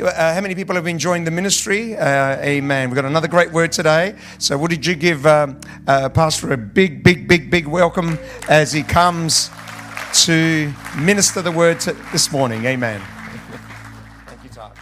[0.00, 1.96] Uh, how many people have been joining the ministry?
[1.96, 2.88] Uh, amen.
[2.88, 4.14] We've got another great word today.
[4.38, 8.16] So, would you give um, uh, Pastor a big, big, big, big welcome
[8.48, 9.50] as he comes
[10.26, 12.64] to minister the word to, this morning?
[12.64, 13.02] Amen.
[14.26, 14.78] Thank you, Todd.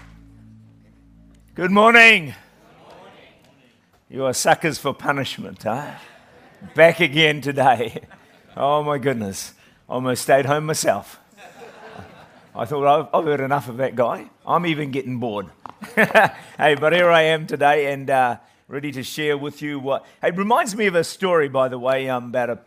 [1.54, 2.34] Good morning.
[4.10, 5.92] You are suckers for punishment, huh?
[6.74, 8.02] Back again today.
[8.58, 9.52] Oh my goodness.
[9.86, 11.20] I Almost stayed home myself.
[12.54, 14.30] I thought, I've, I've, heard enough of that guy.
[14.46, 15.48] I'm even getting bored.
[15.96, 18.36] hey, but here I am today and uh,
[18.68, 20.06] ready to share with you what.
[20.22, 22.58] Hey, it reminds me of a story, by the way, um, about a,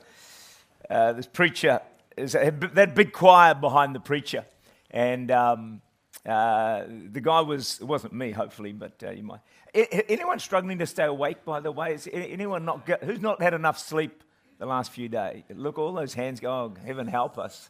[0.94, 1.80] uh, this preacher,
[2.18, 4.46] is that big choir behind the preacher.
[4.92, 5.82] And um,
[6.26, 9.40] uh, the guy was, it wasn't me, hopefully, but uh, you might.
[9.74, 11.94] Anyone struggling to stay awake, by the way?
[11.94, 14.22] Is anyone not, who's not had enough sleep
[14.58, 15.44] the last few days?
[15.50, 17.70] Look, all those hands go, oh, heaven help us.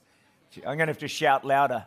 [0.57, 1.85] I'm going to have to shout louder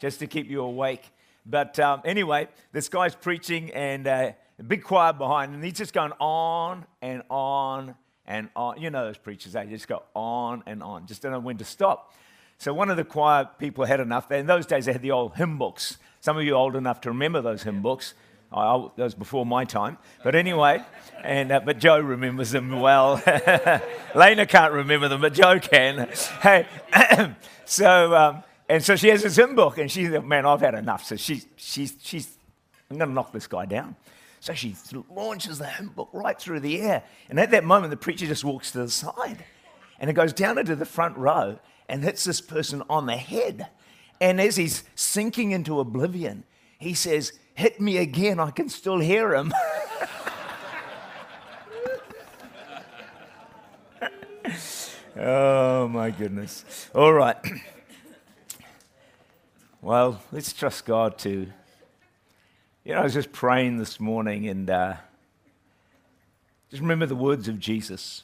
[0.00, 1.10] just to keep you awake.
[1.46, 5.92] But um, anyway, this guy's preaching and uh, a big choir behind, and he's just
[5.92, 7.94] going on and on
[8.26, 8.80] and on.
[8.80, 11.64] You know those preachers, they just go on and on, just don't know when to
[11.64, 12.14] stop.
[12.58, 14.30] So one of the choir people had enough.
[14.30, 15.98] In those days, they had the old hymn books.
[16.20, 18.14] Some of you old enough to remember those hymn books.
[18.52, 19.98] I, that was before my time.
[20.22, 20.80] But anyway,
[21.24, 23.20] and uh, but Joe remembers them well.
[24.14, 26.08] Lena can't remember them, but Joe can.
[26.40, 26.66] Hey,
[27.64, 30.74] so um, and so she has this hymn book, and she's like, man, I've had
[30.74, 31.04] enough.
[31.04, 32.36] So she's, she's, she's,
[32.90, 33.96] I'm going to knock this guy down.
[34.40, 34.74] So she
[35.10, 37.02] launches the hymn book right through the air.
[37.30, 39.44] And at that moment, the preacher just walks to the side.
[39.98, 43.68] And it goes down into the front row and hits this person on the head.
[44.20, 46.44] And as he's sinking into oblivion,
[46.78, 49.54] he says, Hit me again, I can still hear him.
[55.16, 56.90] oh, my goodness.
[56.94, 57.36] All right.
[59.84, 61.46] Well, let's trust God to.
[62.84, 64.94] You know, I was just praying this morning and uh,
[66.70, 68.22] just remember the words of Jesus.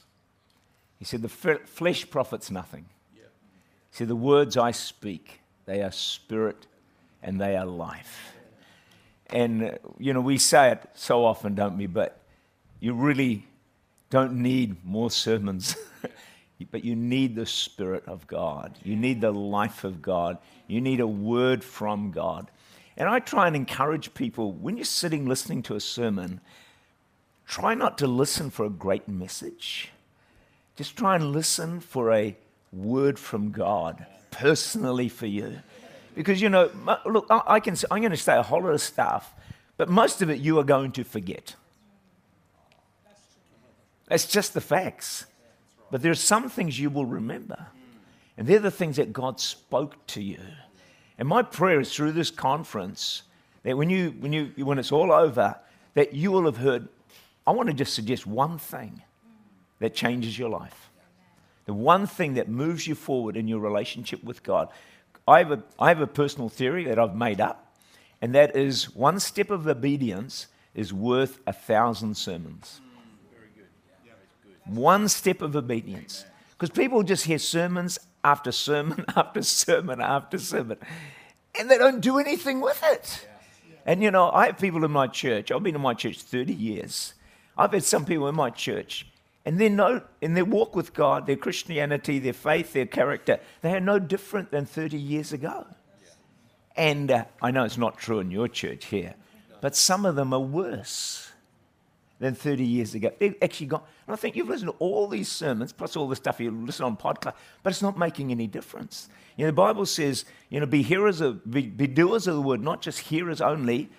[0.97, 2.85] He said, The flesh profits nothing.
[3.13, 3.21] He
[3.91, 6.65] said, The words I speak, they are spirit
[7.21, 8.33] and they are life.
[9.29, 11.85] And, uh, you know, we say it so often, don't we?
[11.85, 12.19] But
[12.79, 13.45] you really
[14.09, 15.75] don't need more sermons.
[16.69, 18.77] but you need the Spirit of God.
[18.83, 20.37] You need the life of God.
[20.67, 22.49] You need a word from God.
[22.97, 26.41] And I try and encourage people when you're sitting listening to a sermon,
[27.45, 29.89] try not to listen for a great message.
[30.75, 32.35] Just try and listen for a
[32.71, 35.59] word from God personally for you.
[36.15, 36.69] Because, you know,
[37.05, 39.33] look, I can, I'm going to say a whole lot of stuff,
[39.77, 41.55] but most of it you are going to forget.
[44.07, 45.25] That's just the facts.
[45.91, 47.67] But there are some things you will remember.
[48.37, 50.39] And they're the things that God spoke to you.
[51.19, 53.23] And my prayer is through this conference
[53.63, 55.59] that when, you, when, you, when it's all over,
[55.93, 56.87] that you will have heard.
[57.45, 59.01] I want to just suggest one thing
[59.79, 60.89] that changes your life.
[61.65, 64.69] The one thing that moves you forward in your relationship with God.
[65.27, 67.75] I have a, I have a personal theory that I've made up,
[68.21, 72.81] and that is one step of obedience is worth a thousand sermons
[74.65, 76.25] one step of obedience.
[76.51, 80.77] Because people just hear sermons after sermon after sermon after sermon,
[81.57, 83.27] and they don't do anything with it.
[83.85, 86.53] And you know, I have people in my church, I've been in my church 30
[86.53, 87.15] years.
[87.57, 89.07] I've had some people in my church,
[89.45, 93.73] and they're no, in their walk with God, their Christianity, their faith, their character, they
[93.73, 95.65] are no different than 30 years ago.
[96.75, 99.15] And uh, I know it's not true in your church here,
[99.59, 101.30] but some of them are worse
[102.21, 103.11] than 30 years ago.
[103.17, 106.15] They've actually gone, and I think you've listened to all these sermons, plus all the
[106.15, 107.33] stuff you listen on podcast,
[107.63, 109.09] but it's not making any difference.
[109.35, 112.41] You know, the Bible says, you know, be hearers of, be, be doers of the
[112.41, 113.89] word, not just hearers only,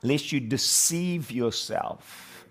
[0.00, 2.46] lest you deceive yourself.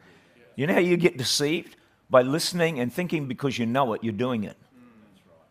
[0.58, 1.78] You know how you get deceived?
[2.10, 4.58] By listening and thinking because you know it, you're doing it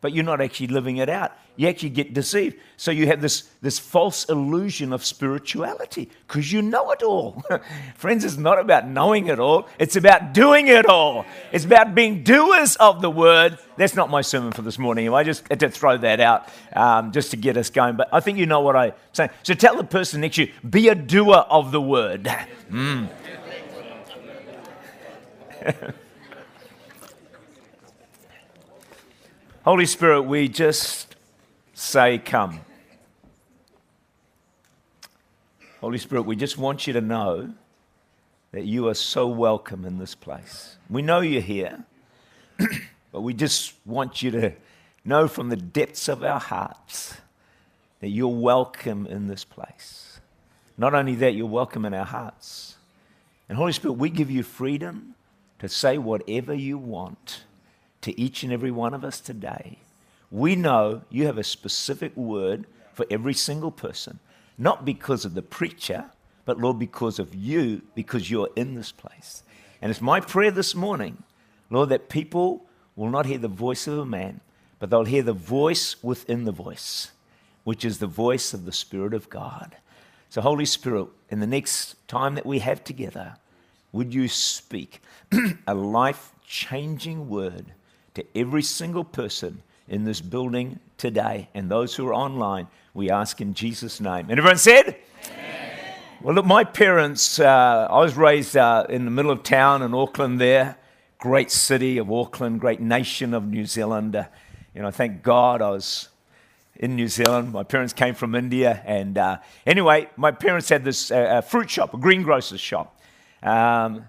[0.01, 1.33] but you're not actually living it out.
[1.57, 2.57] You actually get deceived.
[2.77, 7.43] So you have this, this false illusion of spirituality because you know it all.
[7.97, 11.27] Friends, it's not about knowing it all, it's about doing it all.
[11.53, 13.59] It's about being doers of the word.
[13.77, 15.13] That's not my sermon for this morning.
[15.13, 17.97] I just had to throw that out um, just to get us going.
[17.97, 19.31] But I think you know what I'm saying.
[19.43, 22.31] So tell the person next to you be a doer of the word.
[22.71, 23.09] Mm.
[29.63, 31.17] Holy Spirit, we just
[31.75, 32.61] say, Come.
[35.83, 37.53] Holy Spirit, we just want you to know
[38.53, 40.77] that you are so welcome in this place.
[40.89, 41.85] We know you're here,
[43.13, 44.53] but we just want you to
[45.05, 47.19] know from the depths of our hearts
[48.01, 50.21] that you're welcome in this place.
[50.79, 52.77] Not only that, you're welcome in our hearts.
[53.47, 55.17] And Holy Spirit, we give you freedom
[55.59, 57.45] to say whatever you want
[58.03, 59.79] to each and every one of us today.
[60.31, 64.19] We know you have a specific word for every single person,
[64.57, 66.07] not because of the preacher,
[66.45, 69.43] but Lord, because of you, because you're in this place.
[69.83, 71.23] And it's my prayer this morning,
[71.71, 72.67] Lord, that people
[72.97, 74.41] will not hear the voice of a man,
[74.79, 77.13] but they'll hear the voice within the voice,
[77.65, 79.77] which is the voice of the Spirit of God.
[80.29, 83.37] So, Holy Spirit, in the next time that we have together,
[83.93, 85.03] would you speak
[85.67, 87.73] a life changing word
[88.15, 92.69] to every single person in this building today and those who are online?
[92.95, 94.31] We ask in Jesus' name.
[94.31, 94.97] And everyone said,
[95.27, 95.95] Amen.
[96.23, 99.95] Well, look, my parents, uh, I was raised uh, in the middle of town in
[99.95, 100.77] Auckland there,
[101.19, 104.17] great city of Auckland, great nation of New Zealand.
[104.17, 104.25] Uh,
[104.75, 106.09] you know, thank God I was
[106.77, 107.53] in New Zealand.
[107.53, 108.83] My parents came from India.
[108.85, 112.99] And uh, anyway, my parents had this uh, fruit shop, a greengrocer's shop.
[113.43, 114.07] Um,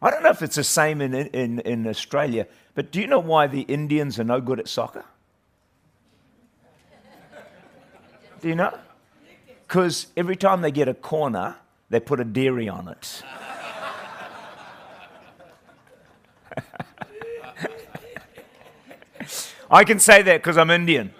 [0.00, 3.18] I don't know if it's the same in, in, in Australia, but do you know
[3.18, 5.04] why the Indians are no good at soccer?
[8.40, 8.78] Do you know?
[9.66, 11.56] Because every time they get a corner,
[11.90, 13.22] they put a dairy on it.
[19.70, 21.12] I can say that because I'm Indian.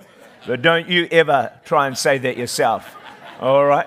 [0.47, 2.97] But don't you ever try and say that yourself.
[3.41, 3.87] All right?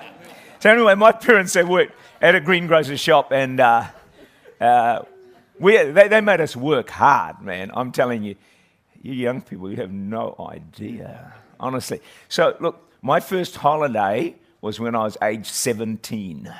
[0.59, 3.87] So, anyway, my parents, they worked at a greengrocer's shop and uh,
[4.61, 5.01] uh,
[5.59, 7.71] we, they, they made us work hard, man.
[7.73, 8.35] I'm telling you,
[9.01, 12.01] you young people, you have no idea, honestly.
[12.29, 16.53] So, look, my first holiday was when I was age 17.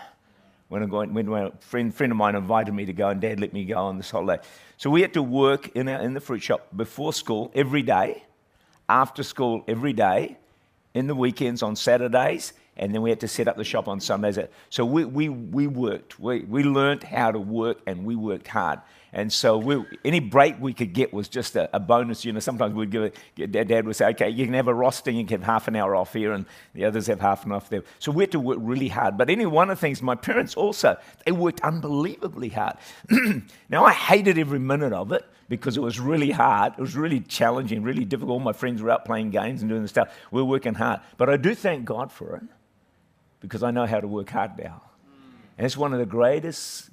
[0.68, 3.40] When, I went, when a friend, friend of mine invited me to go, and dad
[3.40, 4.42] let me go on this holiday.
[4.78, 8.24] So we had to work in, our, in the fruit shop before school every day
[8.92, 10.38] after school every day,
[10.94, 14.00] in the weekends on Saturdays, and then we had to set up the shop on
[14.00, 14.40] Sundays.
[14.70, 16.20] So we, we, we worked.
[16.20, 18.80] We, we learned how to work and we worked hard.
[19.14, 22.24] And so we, any break we could get was just a, a bonus.
[22.24, 23.04] You know, sometimes we'd give
[23.36, 25.76] it, Dad would say, okay, you can have a roster, you can have half an
[25.76, 27.84] hour off here, and the others have half an hour off there.
[28.00, 29.18] So we had to work really hard.
[29.18, 32.78] But anyway, one of the things, my parents also, they worked unbelievably hard.
[33.70, 36.74] now, I hated every minute of it because it was really hard.
[36.78, 38.32] It was really challenging, really difficult.
[38.32, 40.18] All my friends were out playing games and doing the stuff.
[40.32, 41.02] We were working hard.
[41.18, 42.44] But I do thank God for it
[43.42, 44.82] because I know how to work hard now.
[45.58, 46.90] And it's one of the greatest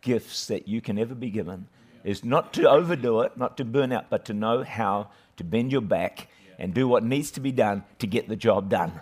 [0.00, 1.68] gifts that you can ever be given
[2.04, 5.70] is not to overdo it, not to burn out, but to know how to bend
[5.70, 6.28] your back
[6.58, 9.00] and do what needs to be done to get the job done.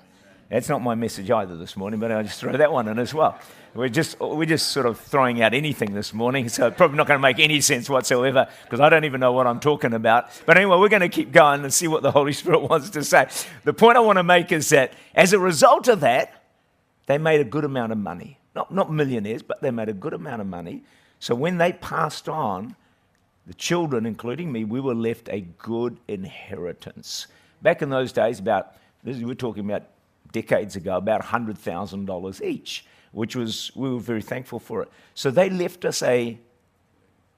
[0.50, 3.14] That's not my message either this morning, but I'll just throw that one in as
[3.14, 3.38] well.
[3.72, 7.18] We're just, we're just sort of throwing out anything this morning, so probably not going
[7.18, 10.28] to make any sense whatsoever because I don't even know what I'm talking about.
[10.46, 13.04] But anyway, we're going to keep going and see what the Holy Spirit wants to
[13.04, 13.28] say.
[13.62, 16.39] The point I want to make is that as a result of that,
[17.10, 18.38] they made a good amount of money.
[18.54, 20.82] Not, not millionaires, but they made a good amount of money.
[21.18, 22.76] So when they passed on,
[23.46, 27.26] the children, including me, we were left a good inheritance.
[27.62, 28.74] Back in those days, about,
[29.04, 29.84] we're talking about
[30.32, 34.88] decades ago, about $100,000 each which was, we were very thankful for it.
[35.14, 36.38] So they left us a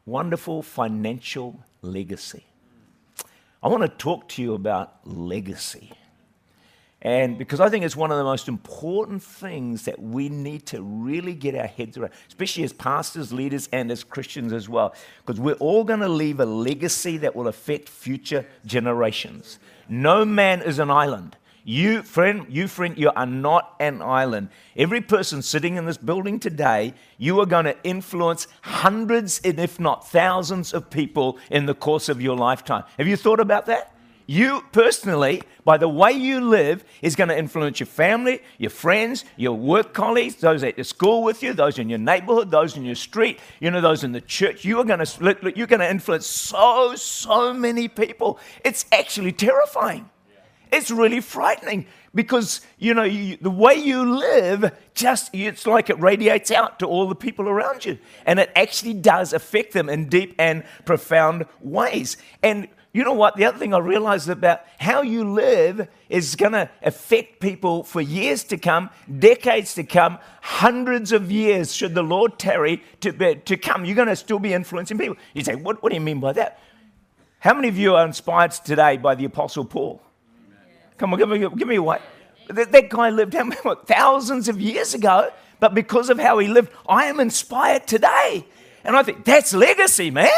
[0.04, 2.44] wonderful financial legacy.
[3.62, 5.92] I want to talk to you about legacy.
[7.02, 10.81] And because I think it's one of the most important things that we need to
[10.81, 14.94] really get our heads around, especially as pastors, leaders, and as Christians as well,
[15.27, 19.58] because we're all going to leave a legacy that will affect future generations.
[19.88, 21.36] No man is an island.
[21.65, 24.48] You, friend, you, friend, you are not an island.
[24.77, 30.08] Every person sitting in this building today, you are going to influence hundreds, if not
[30.08, 32.84] thousands, of people in the course of your lifetime.
[32.98, 33.92] Have you thought about that?
[34.32, 39.27] You personally, by the way you live, is going to influence your family, your friends,
[39.36, 42.82] your work colleagues, those at the school with you, those in your neighborhood, those in
[42.82, 44.65] your street, you know, those in the church.
[44.65, 48.39] You are going to you're going to influence so so many people.
[48.65, 50.08] It's actually terrifying.
[50.72, 51.84] It's really frightening
[52.15, 56.86] because, you know, you, the way you live just, it's like it radiates out to
[56.86, 57.98] all the people around you.
[58.24, 62.17] And it actually does affect them in deep and profound ways.
[62.43, 63.37] And you know what?
[63.37, 68.03] The other thing I realized about how you live is going to affect people for
[68.03, 73.37] years to come, decades to come, hundreds of years, should the Lord tarry to, be,
[73.37, 73.87] to come.
[73.87, 75.17] You're going to still be influencing people.
[75.32, 76.61] You say, what, what do you mean by that?
[77.39, 80.03] How many of you are inspired today by the Apostle Paul?
[80.99, 81.99] Come on, give me, give me a way.
[82.49, 86.70] That, that guy lived what, thousands of years ago, but because of how he lived,
[86.87, 88.46] I am inspired today.
[88.84, 90.29] And I think that's legacy, man.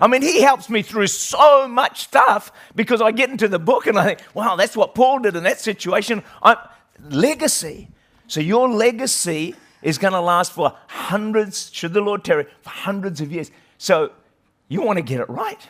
[0.00, 3.86] I mean, he helps me through so much stuff because I get into the book
[3.86, 6.22] and I think, wow, that's what Paul did in that situation.
[6.42, 6.56] I'm,
[7.10, 7.88] legacy.
[8.26, 13.20] So your legacy is going to last for hundreds, should the Lord tarry, for hundreds
[13.20, 13.50] of years.
[13.78, 14.12] So
[14.68, 15.60] you want to get it right.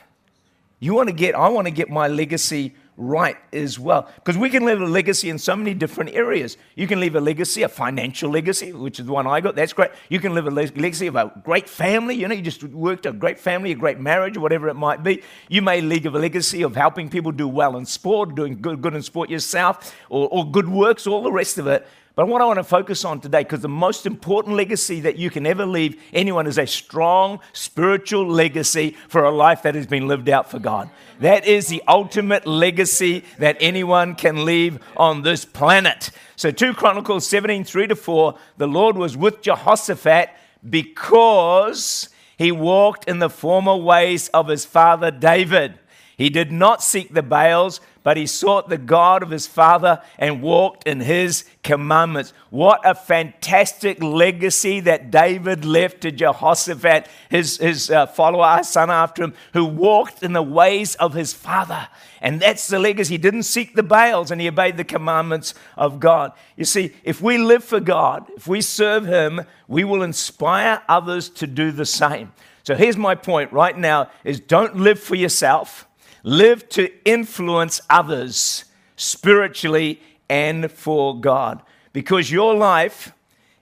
[0.79, 4.09] You want to get, I want to get my legacy right as well.
[4.17, 6.57] Because we can leave a legacy in so many different areas.
[6.77, 9.57] You can leave a legacy, a financial legacy, which is the one I got.
[9.57, 9.91] That's great.
[10.09, 12.15] You can leave a legacy of a great family.
[12.15, 15.23] You know, you just worked a great family, a great marriage, whatever it might be.
[15.49, 18.95] You may leave a legacy of helping people do well in sport, doing good, good
[18.95, 21.87] in sport yourself, or, or good works, all the rest of it.
[22.17, 25.31] But what I want to focus on today, because the most important legacy that you
[25.31, 30.07] can ever leave anyone is a strong spiritual legacy for a life that has been
[30.07, 30.91] lived out for God.
[31.19, 36.13] That is the ultimate legacy that anyone can leave on this planet.
[36.37, 40.31] So 2 Chronicles 17, 3 to 4, the Lord was with Jehoshaphat
[40.71, 45.81] because he walked in the former ways of his father David.
[46.17, 50.43] He did not seek the Baals, but he sought the God of his father and
[50.43, 52.33] walked in his commandments.
[52.51, 59.25] What a fantastic legacy that David left to Jehoshaphat, his, his uh, follower, son after
[59.25, 61.89] him, who walked in the ways of his father.
[62.21, 63.15] And that's the legacy.
[63.15, 66.33] He didn't seek the Baals and he obeyed the commandments of God.
[66.57, 71.29] You see, if we live for God, if we serve him, we will inspire others
[71.31, 72.33] to do the same.
[72.63, 75.87] So here's my point right now is don't live for yourself
[76.25, 78.65] Live to influence others
[78.97, 81.63] spiritually and for God
[81.93, 83.13] because your life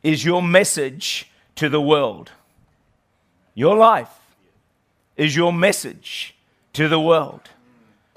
[0.02, 2.30] is your message to the world.
[3.54, 4.08] Your life
[5.16, 6.34] is your message
[6.72, 7.42] to the world.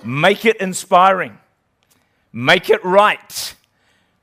[0.04, 1.38] Make it inspiring,
[2.32, 3.56] make it right,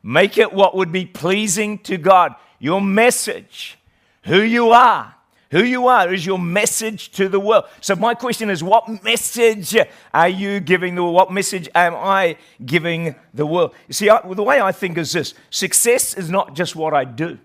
[0.03, 2.35] make it what would be pleasing to God.
[2.61, 3.77] Your message,
[4.25, 5.17] who you are,
[5.53, 7.65] who you are is your message to the world.
[7.81, 9.77] So, my question is what message
[10.13, 11.15] are you giving the world?
[11.15, 13.75] What message am I giving the world?
[13.87, 17.05] You see, I, the way I think is this success is not just what I
[17.05, 17.39] do.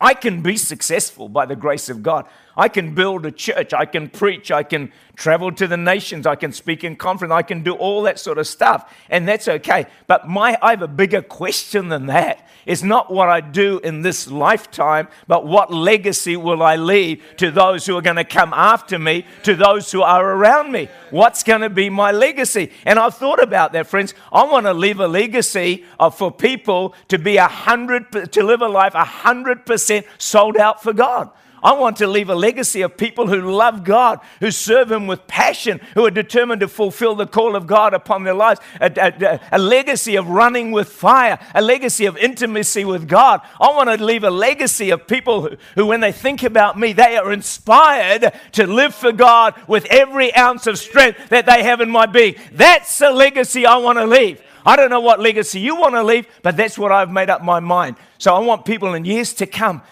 [0.00, 2.26] I can be successful by the grace of God.
[2.56, 3.72] I can build a church.
[3.72, 4.50] I can preach.
[4.50, 6.26] I can travel to the nations.
[6.26, 7.32] I can speak in conference.
[7.32, 8.92] I can do all that sort of stuff.
[9.10, 9.86] And that's okay.
[10.06, 12.46] But my, I have a bigger question than that.
[12.66, 17.50] It's not what I do in this lifetime, but what legacy will I leave to
[17.50, 20.88] those who are going to come after me, to those who are around me?
[21.10, 22.72] What's going to be my legacy?
[22.86, 24.14] And I've thought about that, friends.
[24.32, 28.62] I want to leave a legacy of, for people to be a hundred, to live
[28.62, 31.30] a life a hundred percent sold out for God.
[31.64, 35.26] I want to leave a legacy of people who love God, who serve Him with
[35.26, 38.60] passion, who are determined to fulfill the call of God upon their lives.
[38.82, 43.40] A, a, a legacy of running with fire, a legacy of intimacy with God.
[43.58, 46.92] I want to leave a legacy of people who, who, when they think about me,
[46.92, 51.80] they are inspired to live for God with every ounce of strength that they have
[51.80, 52.34] in my being.
[52.52, 54.42] That's the legacy I want to leave.
[54.66, 57.42] I don't know what legacy you want to leave, but that's what I've made up
[57.42, 57.96] my mind.
[58.18, 59.82] So I want people in years to come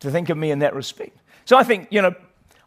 [0.00, 1.16] to think of me in that respect.
[1.44, 2.14] So I think, you know,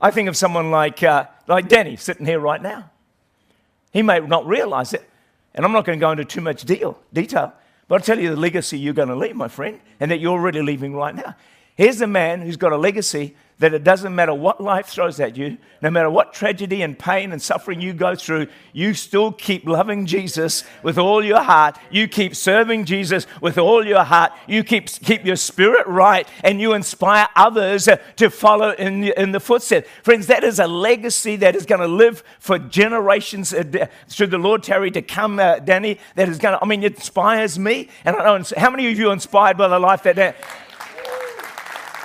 [0.02, 2.90] I think of someone like, uh, like Danny sitting here right now.
[3.92, 5.08] He may not realize it,
[5.54, 7.54] and I'm not going to go into too much deal, detail,
[7.88, 10.32] but I'll tell you the legacy you're going to leave, my friend, and that you're
[10.32, 11.36] already leaving right now.
[11.76, 15.38] Here's a man who's got a legacy that it doesn't matter what life throws at
[15.38, 19.66] you, no matter what tragedy and pain and suffering you go through, you still keep
[19.66, 21.80] loving Jesus with all your heart.
[21.90, 24.34] You keep serving Jesus with all your heart.
[24.50, 29.40] You keep, keep your spirit right and you inspire others to follow in, in the
[29.40, 29.88] footsteps.
[30.04, 34.38] Friends, that is a legacy that is going to live for generations uh, should the
[34.38, 36.00] Lord tarry to come, uh, Danny.
[36.16, 37.88] That is going to, I mean, it inspires me.
[38.04, 40.36] And I don't know, how many of you are inspired by the life that, that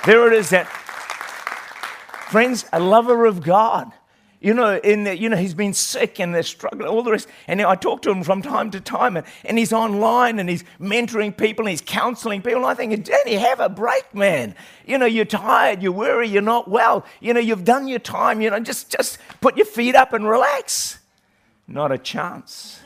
[0.07, 0.71] there it is that
[2.31, 3.93] Friends, a lover of God.
[4.41, 7.27] You know, in the, you know, he's been sick and they're struggling, all the rest.
[7.49, 10.63] And I talk to him from time to time, and, and he's online and he's
[10.81, 12.59] mentoring people and he's counseling people.
[12.59, 14.55] And I think, Danny, have a break, man.
[14.87, 17.05] You know, you're tired, you're weary, you're not well.
[17.21, 18.41] You know, you've done your time.
[18.41, 21.01] You know, just just put your feet up and relax.
[21.67, 22.81] Not a chance.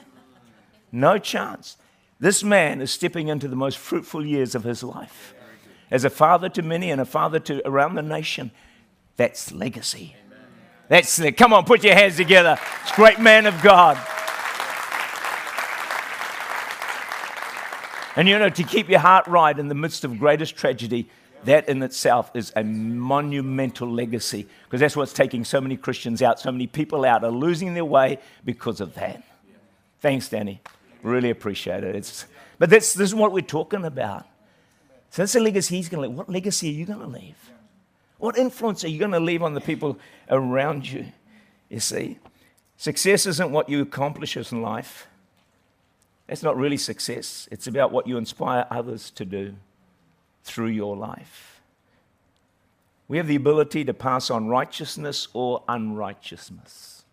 [0.91, 1.77] No chance.
[2.19, 5.35] This man is stepping into the most fruitful years of his life
[5.91, 8.53] as a father to many and a father to around the nation.
[9.17, 10.17] That's legacy.
[10.89, 12.59] That's the, come on, put your hands together.
[12.83, 13.97] It's great man of God.
[18.15, 21.09] And you know, to keep your heart right in the midst of greatest tragedy,
[21.45, 26.39] that in itself is a monumental legacy because that's what's taking so many Christians out.
[26.39, 29.23] So many people out are losing their way because of that.
[30.01, 30.61] Thanks, Danny.
[31.03, 31.97] Really appreciate it.
[31.97, 32.27] It's,
[32.59, 34.27] but this is what we're talking about.
[35.11, 36.17] So that's the legacy he's going to leave.
[36.17, 37.37] What legacy are you going to leave?
[38.23, 39.99] What influence are you going to leave on the people
[40.31, 41.07] around you?
[41.69, 42.21] You see,
[42.77, 45.09] success isn't what you accomplish in life.
[46.29, 47.49] That's not really success.
[47.51, 49.57] It's about what you inspire others to do.
[50.45, 51.61] through your life.
[53.09, 57.05] We have the ability to pass on righteousness or unrighteousness.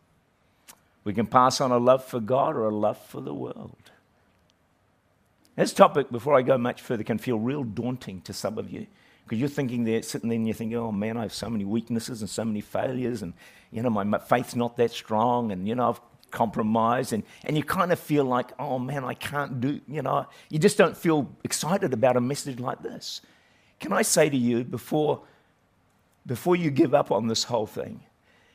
[1.04, 3.92] We can pass on a love for God or a love for the world.
[5.56, 8.88] This topic, before I go much further, can feel real daunting to some of you
[9.30, 11.64] because you're thinking there, sitting there, and you're thinking, oh man, I have so many
[11.64, 13.34] weaknesses and so many failures, and
[13.72, 17.64] you know, my faith's not that strong, and you know, I've compromised, and, and you
[17.64, 21.30] kind of feel like, oh man, I can't do, you know, you just don't feel
[21.44, 23.22] excited about a message like this.
[23.80, 25.22] Can I say to you before,
[26.26, 28.02] before you give up on this whole thing,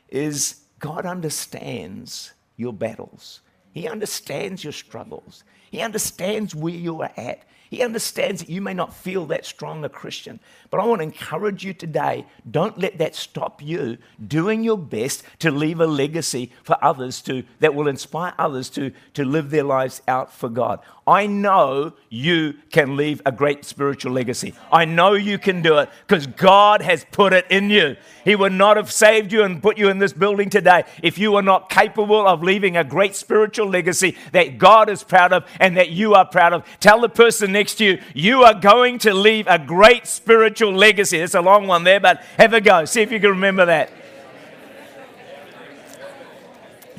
[0.09, 3.39] is God understands your battles.
[3.75, 5.43] He understands your struggles.
[5.69, 7.43] He understands where you are at.
[7.69, 10.39] He understands that you may not feel that strong a Christian.
[10.69, 15.23] But I want to encourage you today don't let that stop you doing your best
[15.39, 19.63] to leave a legacy for others to, that will inspire others to, to live their
[19.63, 20.79] lives out for God.
[21.07, 24.55] I know you can leave a great spiritual legacy.
[24.71, 27.95] I know you can do it because God has put it in you.
[28.23, 31.33] He would not have saved you and put you in this building today if you
[31.33, 35.77] were not capable of leaving a great spiritual legacy that God is proud of and
[35.77, 36.65] that you are proud of.
[36.79, 41.19] Tell the person next to you, you are going to leave a great spiritual legacy.
[41.19, 42.85] It's a long one there, but have a go.
[42.85, 43.91] See if you can remember that.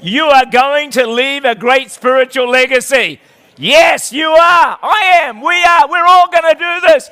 [0.02, 3.20] You are going to leave a great spiritual legacy.
[3.56, 4.78] Yes, you are.
[4.82, 5.40] I am.
[5.40, 5.88] We are.
[5.88, 7.10] We're all going to do this.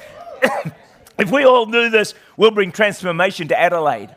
[1.18, 4.14] if we all do this, we'll bring transformation to Adelaide.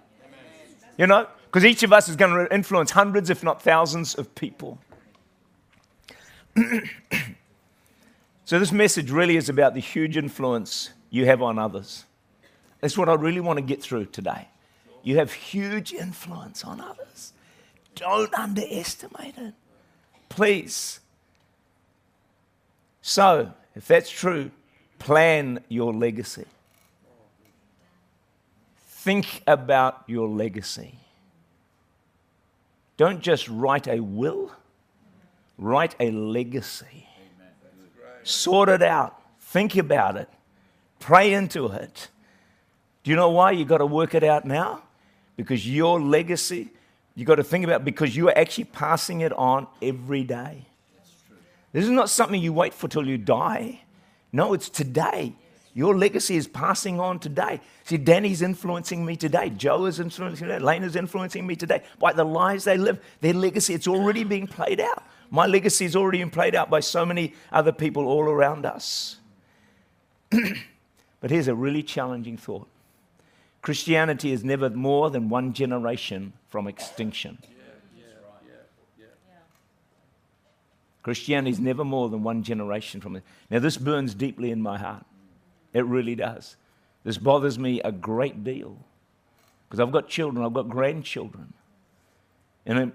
[0.97, 1.27] You know?
[1.45, 4.79] Because each of us is going to influence hundreds, if not thousands, of people.
[8.45, 12.05] So, this message really is about the huge influence you have on others.
[12.81, 14.47] That's what I really want to get through today.
[15.03, 17.33] You have huge influence on others.
[17.95, 19.53] Don't underestimate it.
[20.29, 20.99] Please.
[23.01, 24.51] So, if that's true,
[24.99, 26.45] plan your legacy.
[28.87, 30.99] Think about your legacy.
[32.97, 34.51] Don't just write a will,
[35.57, 37.07] write a legacy.
[38.23, 39.21] Sort it out.
[39.39, 40.29] Think about it.
[40.99, 42.09] Pray into it.
[43.03, 44.83] Do you know why You've got to work it out now?
[45.37, 46.69] Because your legacy,
[47.15, 50.65] you've got to think about because you are actually passing it on every day.
[51.71, 53.81] This is not something you wait for till you die.
[54.31, 55.35] No, it's today.
[55.73, 57.61] Your legacy is passing on today.
[57.83, 59.51] See, Danny's influencing me today.
[59.51, 60.65] Joe is influencing me today.
[60.65, 61.83] Lane is influencing me today.
[61.99, 65.03] By the lives they live, their legacy, it's already being played out.
[65.29, 69.17] My legacy is already being played out by so many other people all around us.
[70.29, 72.67] but here's a really challenging thought
[73.61, 77.37] Christianity is never more than one generation from extinction.
[81.03, 83.23] Christianity is never more than one generation from it.
[83.49, 85.05] Now, this burns deeply in my heart.
[85.71, 86.57] It really does.
[87.05, 88.77] This bothers me a great deal
[89.67, 91.53] because I've got children, I've got grandchildren.
[92.65, 92.91] And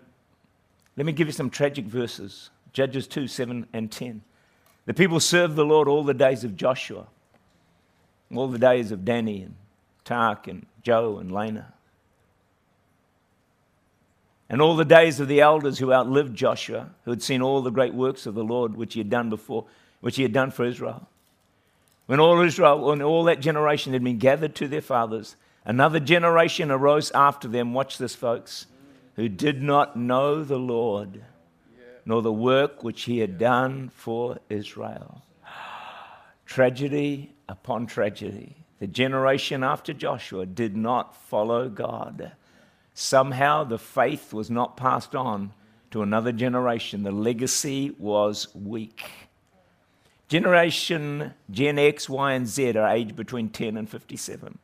[0.96, 4.22] let me give you some tragic verses Judges 2 7 and 10.
[4.86, 7.06] The people served the Lord all the days of Joshua,
[8.34, 9.54] all the days of Danny and
[10.04, 11.72] Tak and Joe and Lena
[14.52, 17.70] and all the days of the elders who outlived Joshua, who had seen all the
[17.70, 19.64] great works of the Lord which he had done before,
[20.02, 21.08] which he had done for Israel.
[22.04, 26.70] When all Israel, when all that generation had been gathered to their fathers, another generation
[26.70, 27.72] arose after them.
[27.72, 28.66] Watch this, folks,
[29.16, 31.24] who did not know the Lord,
[32.04, 35.22] nor the work which he had done for Israel.
[36.46, 38.56] tragedy upon tragedy.
[38.78, 42.32] The generation after Joshua did not follow God.
[42.94, 45.52] Somehow the faith was not passed on
[45.92, 47.02] to another generation.
[47.02, 49.04] The legacy was weak.
[50.28, 54.58] Generation Gen X, Y, and Z are aged between 10 and 57.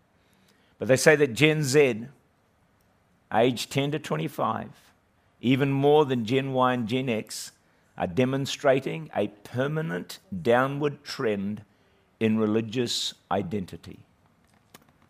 [0.78, 2.06] But they say that Gen Z,
[3.32, 4.70] aged 10 to 25,
[5.40, 7.52] even more than Gen Y and Gen X,
[7.96, 11.62] are demonstrating a permanent downward trend
[12.20, 14.00] in religious identity.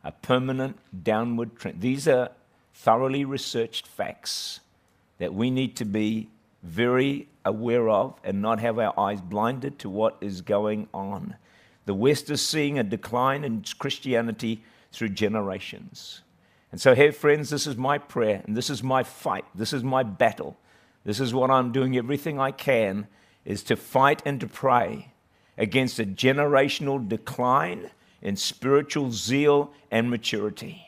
[0.05, 1.81] A permanent downward trend.
[1.81, 2.31] These are
[2.75, 4.61] thoroughly researched facts
[5.19, 6.29] that we need to be
[6.63, 11.35] very aware of and not have our eyes blinded to what is going on.
[11.87, 16.23] The West is seeing a decline in Christianity through generations.
[16.71, 19.45] And so, here, friends, this is my prayer and this is my fight.
[19.55, 20.57] This is my battle.
[21.05, 23.07] This is what I'm doing everything I can
[23.45, 25.13] is to fight and to pray
[25.57, 30.88] against a generational decline in spiritual zeal and maturity.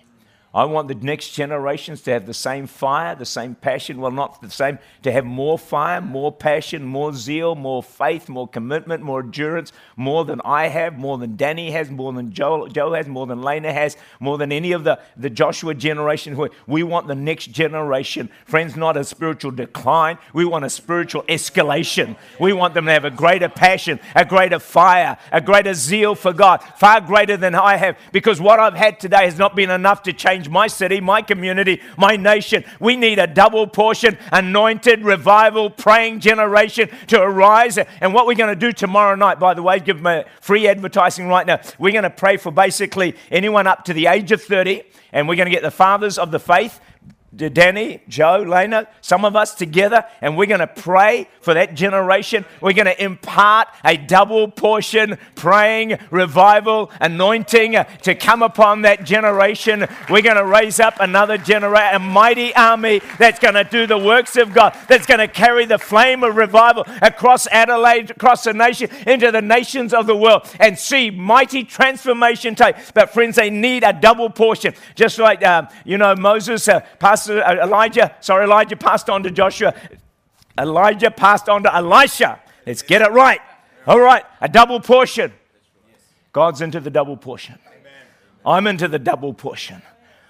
[0.53, 4.01] I want the next generations to have the same fire, the same passion.
[4.01, 8.49] Well, not the same, to have more fire, more passion, more zeal, more faith, more
[8.49, 12.95] commitment, more endurance, more than I have, more than Danny has, more than Joe, Joe
[12.95, 16.37] has, more than Lena has, more than any of the, the Joshua generation.
[16.67, 20.19] We want the next generation, friends, not a spiritual decline.
[20.33, 22.17] We want a spiritual escalation.
[22.41, 26.33] We want them to have a greater passion, a greater fire, a greater zeal for
[26.33, 30.03] God, far greater than I have, because what I've had today has not been enough
[30.05, 32.65] to change change my city, my community, my nation.
[32.79, 37.79] We need a double portion, anointed, revival, praying generation to arise.
[37.79, 41.29] And what we're going to do tomorrow night, by the way, give me free advertising
[41.29, 41.61] right now.
[41.79, 45.37] We're going to pray for basically anyone up to the age of 30, and we're
[45.37, 46.81] going to get the fathers of the faith
[47.37, 52.45] Danny, Joe, Lena, some of us together, and we're going to pray for that generation.
[52.61, 59.87] We're going to impart a double portion praying, revival, anointing to come upon that generation.
[60.11, 63.99] We're going to raise up another generation, a mighty army that's going to do the
[63.99, 68.53] works of God, that's going to carry the flame of revival across Adelaide, across the
[68.53, 72.75] nation, into the nations of the world, and see mighty transformation take.
[72.93, 74.75] But, friends, they need a double portion.
[74.97, 76.81] Just like, um, you know, Moses, uh,
[77.29, 79.75] Uh, Elijah, sorry, Elijah passed on to Joshua.
[80.59, 82.41] Elijah passed on to Elisha.
[82.67, 83.41] Let's get it right.
[83.87, 85.33] All right, a double portion.
[86.33, 87.59] God's into the double portion.
[88.45, 89.83] I'm into the double portion.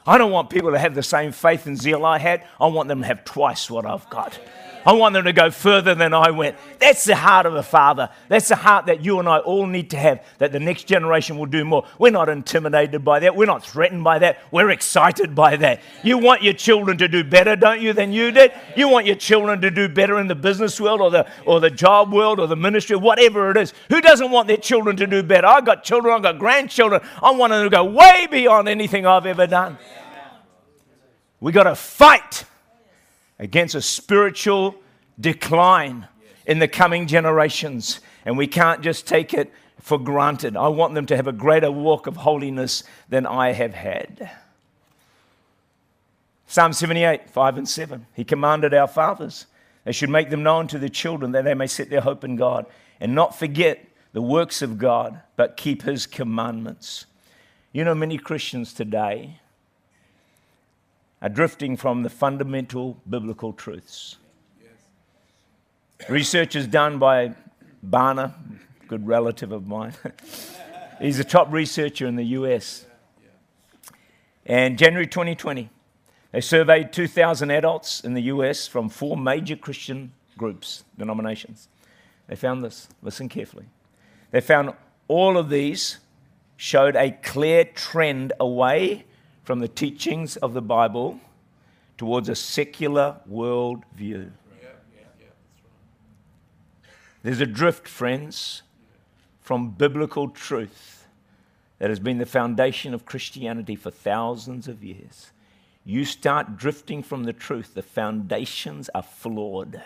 [0.07, 2.47] I don't want people to have the same faith and zeal I had.
[2.59, 4.39] I want them to have twice what I've got.
[4.87, 6.57] I want them to go further than I went.
[6.79, 8.09] That's the heart of a father.
[8.29, 11.39] That's the heart that you and I all need to have, that the next generation
[11.39, 11.87] will do more.
[11.99, 13.37] We're not intimidated by that.
[13.37, 14.39] We're not threatened by that.
[14.51, 15.81] We're excited by that.
[16.03, 18.53] You want your children to do better, don't you, than you did?
[18.77, 21.71] You want your children to do better in the business world or the, or the
[21.71, 23.75] job world or the ministry, whatever it is.
[23.91, 25.47] Who doesn't want their children to do better?
[25.47, 27.03] I've got children, I've got grandchildren.
[27.23, 29.79] I want them to go way beyond anything I've ever done.
[31.41, 32.45] We've got to fight
[33.41, 34.77] against a spiritual
[35.19, 36.07] decline
[36.47, 38.01] in the coming generations.
[38.25, 40.57] And we can't just take it for granted.
[40.57, 44.31] I want them to have a greater walk of holiness than I have had.
[46.47, 48.07] Psalm 78, 5 and 7.
[48.15, 49.47] He commanded our fathers,
[49.85, 52.37] they should make them known to their children that they may set their hope in
[52.37, 52.67] God
[53.01, 57.07] and not forget the works of God, but keep his commandments.
[57.73, 59.40] You know, many Christians today
[61.23, 64.17] are drifting from the fundamental biblical truths.
[66.09, 67.35] Research is done by
[67.87, 68.33] Barna,
[68.89, 69.93] good relative of mine.
[71.01, 72.87] He's a top researcher in the US.
[74.47, 75.69] And January 2020,
[76.33, 81.69] they surveyed 2,000 adults in the US from four major Christian groups, denominations.
[82.29, 82.89] They found this.
[83.03, 83.67] Listen carefully.
[84.31, 84.73] They found
[85.09, 85.99] all of these
[86.57, 89.05] showed a clear trend away
[89.51, 91.19] from the teachings of the Bible
[91.99, 94.31] towards a secular worldview.
[97.25, 98.63] There's a drift, friends,
[99.41, 101.09] from biblical truth
[101.81, 105.33] that has been the foundation of Christianity for thousands of years.
[105.85, 109.83] You start drifting from the truth, the foundations are flawed.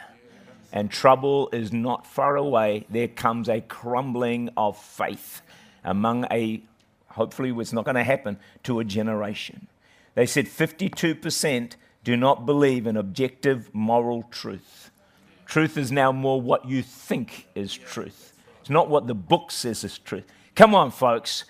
[0.74, 2.84] And trouble is not far away.
[2.90, 5.40] There comes a crumbling of faith
[5.82, 6.62] among a
[7.14, 9.66] hopefully it's not going to happen to a generation.
[10.14, 11.72] They said 52%
[12.04, 14.90] do not believe in objective moral truth.
[15.46, 18.34] Truth is now more what you think is truth.
[18.60, 20.24] It's not what the book says is truth.
[20.54, 21.44] Come on, folks.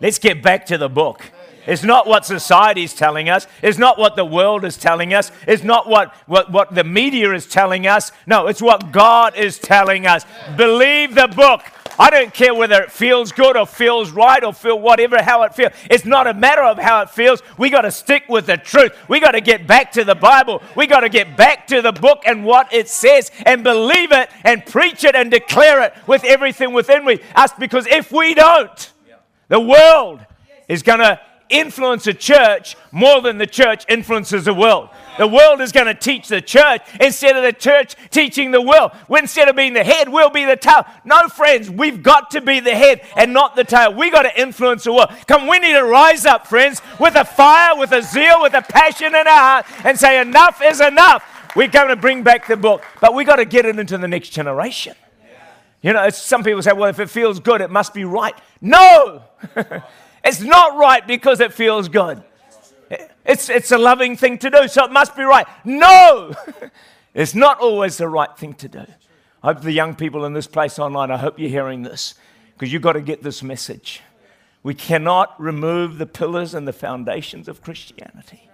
[0.00, 1.30] Let's get back to the book.
[1.66, 3.46] It's not what society is telling us.
[3.62, 5.30] It's not what the world is telling us.
[5.46, 8.10] It's not what, what, what the media is telling us.
[8.26, 10.24] No, it's what God is telling us.
[10.56, 11.62] Believe the book.
[11.98, 15.54] I don't care whether it feels good or feels right or feel whatever, how it
[15.54, 15.72] feels.
[15.90, 17.42] It's not a matter of how it feels.
[17.56, 18.92] We got to stick with the truth.
[19.08, 20.62] We got to get back to the Bible.
[20.76, 24.30] We got to get back to the book and what it says and believe it
[24.44, 27.52] and preach it and declare it with everything within we us.
[27.58, 28.92] Because if we don't,
[29.48, 30.20] the world
[30.68, 34.90] is going to influence a church more than the church influences the world.
[35.18, 38.92] The world is going to teach the church instead of the church teaching the world.
[39.10, 40.86] Instead of being the head, we'll be the tail.
[41.04, 43.92] No, friends, we've got to be the head and not the tail.
[43.92, 45.10] We've got to influence the world.
[45.26, 48.62] Come, we need to rise up, friends, with a fire, with a zeal, with a
[48.62, 51.24] passion in our heart and say, enough is enough.
[51.56, 54.08] We're going to bring back the book, but we've got to get it into the
[54.08, 54.94] next generation.
[55.82, 58.34] You know, some people say, well, if it feels good, it must be right.
[58.60, 59.22] No!
[60.24, 62.22] It's not right because it feels good.
[63.28, 65.46] It's, it's a loving thing to do, so it must be right.
[65.62, 66.32] No!
[67.14, 68.86] it's not always the right thing to do.
[69.42, 72.14] I hope the young people in this place online, I hope you're hearing this
[72.54, 74.00] because you've got to get this message.
[74.62, 78.48] We cannot remove the pillars and the foundations of Christianity.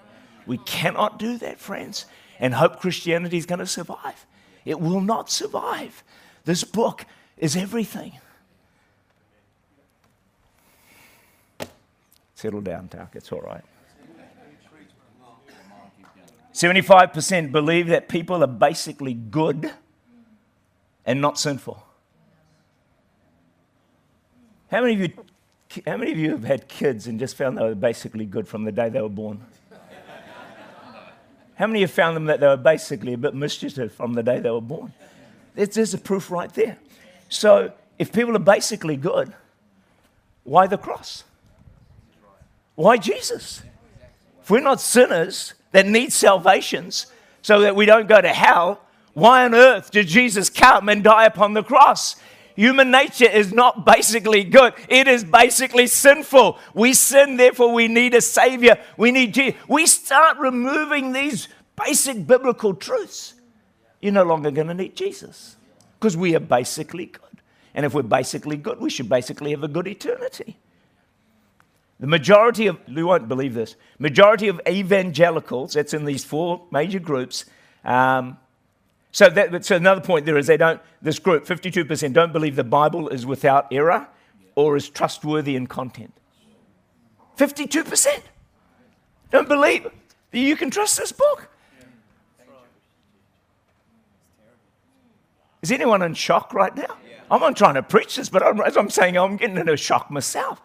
[0.45, 2.07] We cannot do that, friends,
[2.41, 4.27] and hope Christianity is going to survive.
[4.65, 6.03] It will not survive.
[6.47, 7.07] This book
[7.39, 8.19] is everything.
[12.35, 13.15] Settle down, Tuck.
[13.15, 13.63] It's all right.
[16.55, 19.73] 75% believe that people are basically good
[21.05, 21.85] and not sinful.
[24.71, 27.63] How many of you, how many of you have had kids and just found they
[27.63, 29.45] were basically good from the day they were born?
[31.57, 34.39] How many have found them that they were basically a bit mischievous from the day
[34.39, 34.93] they were born?
[35.55, 36.79] There's, there's a proof right there.
[37.29, 39.33] So, if people are basically good,
[40.45, 41.25] why the cross?
[42.75, 43.63] Why Jesus?
[44.43, 47.09] If we're not sinners that need salvations
[47.43, 48.81] so that we don't go to hell,
[49.13, 52.15] why on earth did Jesus come and die upon the cross?
[52.55, 54.75] Human nature is not basically good.
[54.89, 56.61] It is basically sinful.
[56.75, 58.79] We sin, therefore, we need a Savior.
[58.97, 59.61] We need Jesus.
[59.69, 63.35] We start removing these basic biblical truths.
[64.01, 65.57] You're no longer going to need Jesus
[65.99, 67.43] because we are basically good.
[67.75, 70.57] And if we're basically good, we should basically have a good eternity.
[72.01, 76.99] The majority of, you won't believe this, majority of evangelicals, that's in these four major
[76.99, 77.45] groups,
[77.85, 78.39] um,
[79.13, 82.65] so, that, so another point there is they don't, this group, 52%, don't believe the
[82.65, 84.09] Bible is without error
[84.57, 86.13] or is trustworthy in content.
[87.37, 88.23] 52%
[89.31, 91.49] don't believe that you can trust this book.
[95.63, 96.97] Is anyone in shock right now?
[97.31, 99.77] I'm not trying to preach this, but I'm, as I'm saying, I'm getting in a
[99.77, 100.61] shock myself.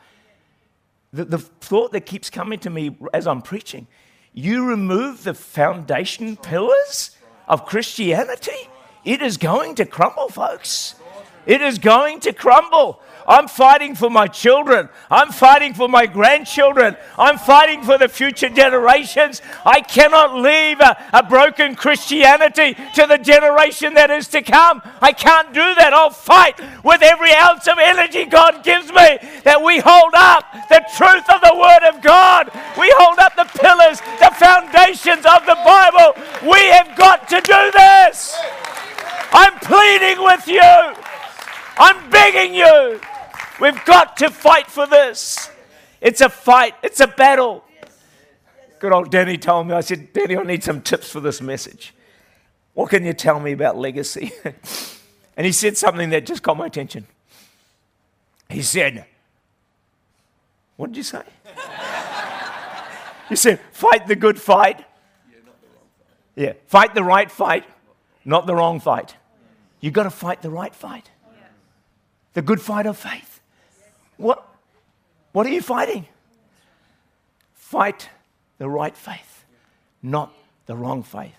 [1.12, 3.88] The, the thought that keeps coming to me as I'm preaching
[4.34, 7.16] you remove the foundation pillars
[7.48, 8.70] of Christianity,
[9.04, 10.96] it is going to crumble, folks.
[11.50, 13.02] It is going to crumble.
[13.28, 14.88] I'm fighting for my children.
[15.10, 16.96] I'm fighting for my grandchildren.
[17.18, 19.42] I'm fighting for the future generations.
[19.66, 24.84] I cannot leave a, a, broken Christianity to the generation that is to come.
[25.02, 25.92] I can't do that.
[25.92, 30.86] I'll fight with every ounce of energy God gives me that we hold up the
[30.98, 32.52] truth of the Word of God.
[32.78, 36.14] We hold up the pillars, the foundations of the Bible.
[36.46, 38.38] We have got to do this.
[39.34, 41.09] I'm pleading with you.
[41.80, 43.00] I'm begging you.
[43.62, 45.50] We've got to fight for this.
[46.02, 47.64] It's a fight, it's a battle.
[48.80, 51.94] Good old Danny told me, I said, Danny, I need some tips for this message.
[52.74, 54.32] What can you tell me about legacy?
[55.36, 57.08] and he said something that just caught my attention.
[58.48, 59.06] He said,
[60.78, 61.24] What did you say?
[63.30, 64.86] he said, Fight the good fight.
[66.36, 67.66] Yeah, fight the right fight,
[68.24, 69.16] not the wrong fight.
[69.82, 71.10] You've got to fight the right fight,
[72.40, 73.42] the good fight of faith.
[74.16, 74.48] What,
[75.34, 76.06] what are you fighting?
[77.54, 78.08] Fight
[78.60, 79.44] the right faith,
[80.02, 80.34] not
[80.66, 81.36] the wrong faith.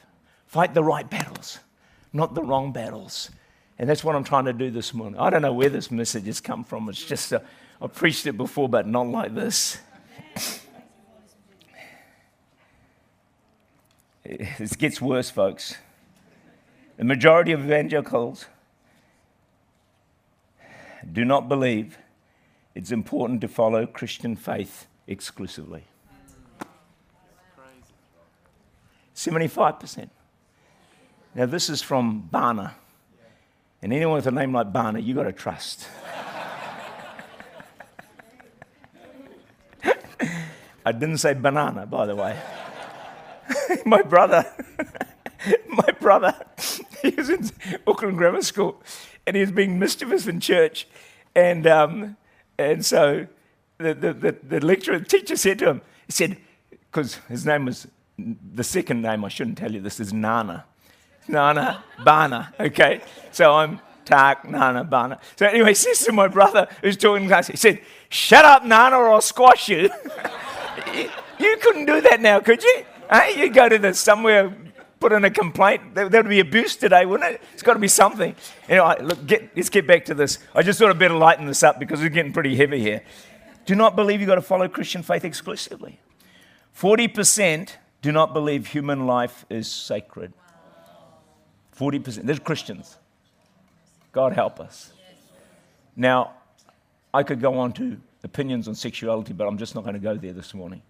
[0.46, 1.58] Fight the right battles,
[2.12, 3.30] not the wrong battles.
[3.78, 5.18] And that's what I'm trying to do this morning.
[5.18, 6.86] I don't know where this message has come from.
[6.90, 7.40] It's just, uh,
[7.80, 9.78] I've preached it before, but not like this.
[14.26, 15.76] it gets worse, folks.
[16.98, 18.44] The majority of evangelicals
[21.12, 21.98] do not believe
[22.74, 25.84] it's important to follow Christian faith exclusively.
[29.14, 30.08] 75%.
[31.34, 32.72] Now, this is from Barna.
[33.82, 35.88] And anyone with a name like Barna, you've got to trust.
[40.84, 42.38] I didn't say banana, by the way.
[43.86, 44.46] my brother,
[45.68, 46.34] my brother,
[47.02, 47.50] he was in
[47.86, 48.82] Auckland Grammar School
[49.30, 50.88] and he was being mischievous in church.
[51.36, 52.16] And um,
[52.58, 53.28] and so
[53.78, 56.36] the, the, the, the lecturer, the teacher said to him, he said,
[56.68, 57.86] because his name was,
[58.18, 60.64] the second name, I shouldn't tell you this, is Nana.
[61.28, 63.02] Nana Bana, okay?
[63.30, 65.20] So I'm Tak, Nana, Bana.
[65.36, 69.10] So anyway, says to my brother who's talking class, he said, shut up, Nana, or
[69.10, 69.90] I'll squash you.
[70.92, 72.84] you, you couldn't do that now, could you?
[73.08, 74.52] Hey, you go to the somewhere
[75.00, 75.94] put in a complaint.
[75.94, 77.42] That, would be abuse today, wouldn't it?
[77.54, 78.36] It's got to be something.
[78.68, 80.38] Anyway, look, get, let's get back to this.
[80.54, 83.02] I just thought I'd better lighten this up because it's getting pretty heavy here.
[83.64, 86.00] Do not believe you've got to follow Christian faith exclusively.
[86.78, 87.70] 40%
[88.02, 90.32] do not believe human life is sacred.
[91.76, 92.24] 40%.
[92.24, 92.96] There's Christians.
[94.12, 94.92] God help us.
[95.96, 96.34] Now,
[97.12, 100.14] I could go on to opinions on sexuality, but I'm just not going to go
[100.14, 100.82] there this morning.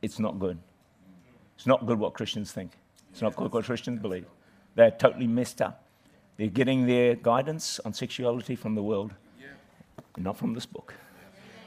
[0.00, 0.58] It's not good.
[1.56, 2.72] It's not good what Christians think.
[3.12, 4.26] It's not what Christians believe.
[4.74, 5.84] They're totally messed up.
[6.36, 9.14] They're getting their guidance on sexuality from the world,
[10.16, 10.94] not from this book.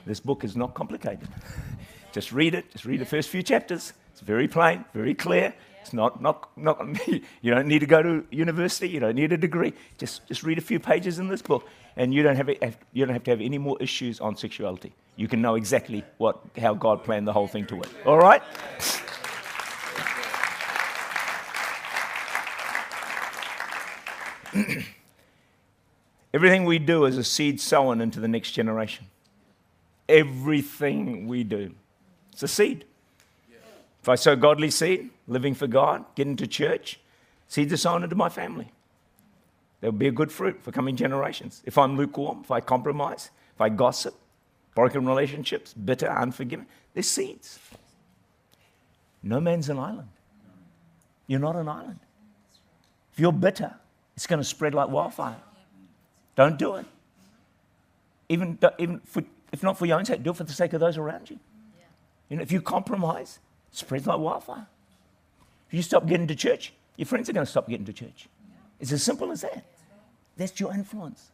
[0.06, 1.28] This book is not complicated.
[2.12, 3.94] just read it, just read the first few chapters.
[4.12, 5.54] It's very plain, very clear.
[5.82, 9.38] It's not, not, not, you don't need to go to university, you don't need a
[9.38, 9.74] degree.
[10.00, 12.50] Just, just read a few pages in this book, and you don't, have,
[12.92, 14.94] you don't have to have any more issues on sexuality.
[15.16, 17.90] You can know exactly what, how God planned the whole thing to work.
[18.06, 18.42] All right?
[26.34, 29.06] Everything we do is a seed sown into the next generation.
[30.08, 31.74] Everything we do.
[32.32, 32.86] It's a seed.
[34.02, 37.00] If I sow godly seed, living for God, getting to church,
[37.48, 38.72] seeds are sown into my family.
[39.82, 41.64] There'll be a good fruit for coming generations.
[41.66, 44.16] If I'm lukewarm, if I compromise, if I gossip,
[44.76, 47.60] broken relationships, bitter, unforgiving, there's seeds.
[49.24, 50.10] No man's an island.
[51.28, 52.00] You're not an island.
[53.14, 53.76] If you're bitter,
[54.16, 55.38] it's going to spread like wildfire.
[56.36, 56.86] Don't do it.
[58.30, 60.80] Even, even for, if not for your own sake, do it for the sake of
[60.80, 61.40] those around you.
[62.30, 63.40] You know, if you compromise,
[63.72, 64.68] it spreads like wildfire.
[65.68, 68.28] If you stop getting to church, your friends are going to stop getting to church.
[68.80, 69.64] It's as simple as that.
[70.38, 71.32] That's your influence.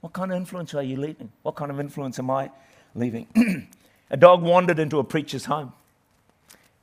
[0.00, 1.30] What kind of influence are you leaving?
[1.42, 2.50] What kind of influence am I
[2.94, 3.68] leaving?
[4.10, 5.72] a dog wandered into a preacher's home.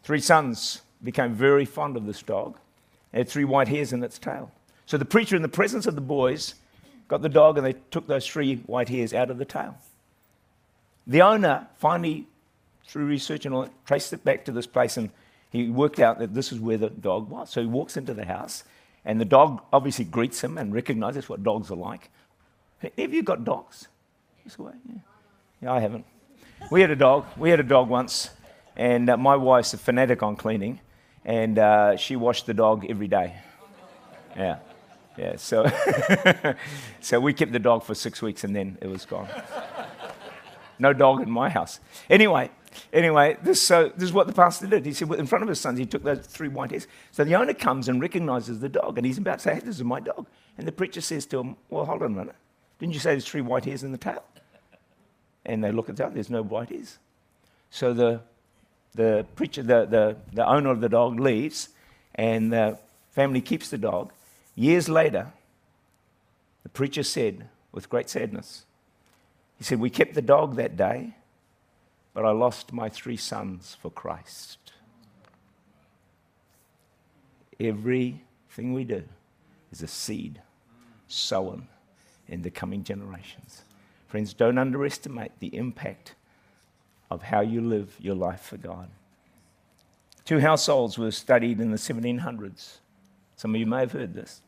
[0.04, 2.58] Three sons became very fond of this dog.
[3.14, 4.52] It had three white hairs in its tail.
[4.90, 6.56] So the preacher, in the presence of the boys,
[7.08, 9.78] got the dog and they took those three white hairs out of the tail.
[11.06, 12.26] The owner finally,
[12.88, 15.12] through research and all, traced it back to this place and
[15.52, 17.52] he worked out that this is where the dog was.
[17.52, 18.64] So he walks into the house
[19.06, 22.10] and the dog obviously greets him and recognizes what dogs are like.
[22.98, 23.90] Have you got dogs?
[24.44, 24.72] Yeah.
[25.62, 26.06] yeah, I haven't.
[26.72, 27.28] We had a dog.
[27.38, 28.32] We had a dog once,
[28.76, 30.80] and uh, my wife's a fanatic on cleaning,
[31.24, 33.36] and uh, she washed the dog every day.
[34.36, 34.58] Yeah.
[35.18, 35.66] Yeah, so,
[37.02, 39.28] so we kept the dog for six weeks and then it was gone.
[40.80, 41.80] No dog in my house.
[42.10, 42.50] Anyway,
[42.94, 44.86] anyway, this, so this is what the pastor did.
[44.86, 46.88] He said, in front of his sons, he took those three white hairs.
[47.12, 49.76] So the owner comes and recognizes the dog, and he's about to say, hey, this
[49.76, 50.26] is my dog.
[50.58, 52.36] And the preacher says to him, well, hold on a minute.
[52.80, 54.24] Didn't you say there's three white hairs in the tail?
[55.46, 56.98] And they look at that, there's no white hairs.
[57.72, 58.22] So the,
[58.96, 61.70] the preacher, the, the, the owner of the dog leaves,
[62.16, 62.78] and the
[63.12, 64.14] family keeps the dog.
[64.60, 65.32] Years later,
[66.64, 68.66] the preacher said, with great sadness,
[69.58, 71.16] he said, We kept the dog that day,
[72.14, 74.74] but I lost my three sons for Christ.
[77.58, 79.04] Everything we do
[79.72, 80.42] is a seed
[81.08, 81.70] sown
[82.28, 83.62] in the coming generations.
[84.08, 86.16] Friends, don't underestimate the impact
[87.10, 88.90] of how you live your life for God.
[90.26, 92.80] Two households were studied in the 1700s.
[93.38, 94.42] Some of you may have heard this.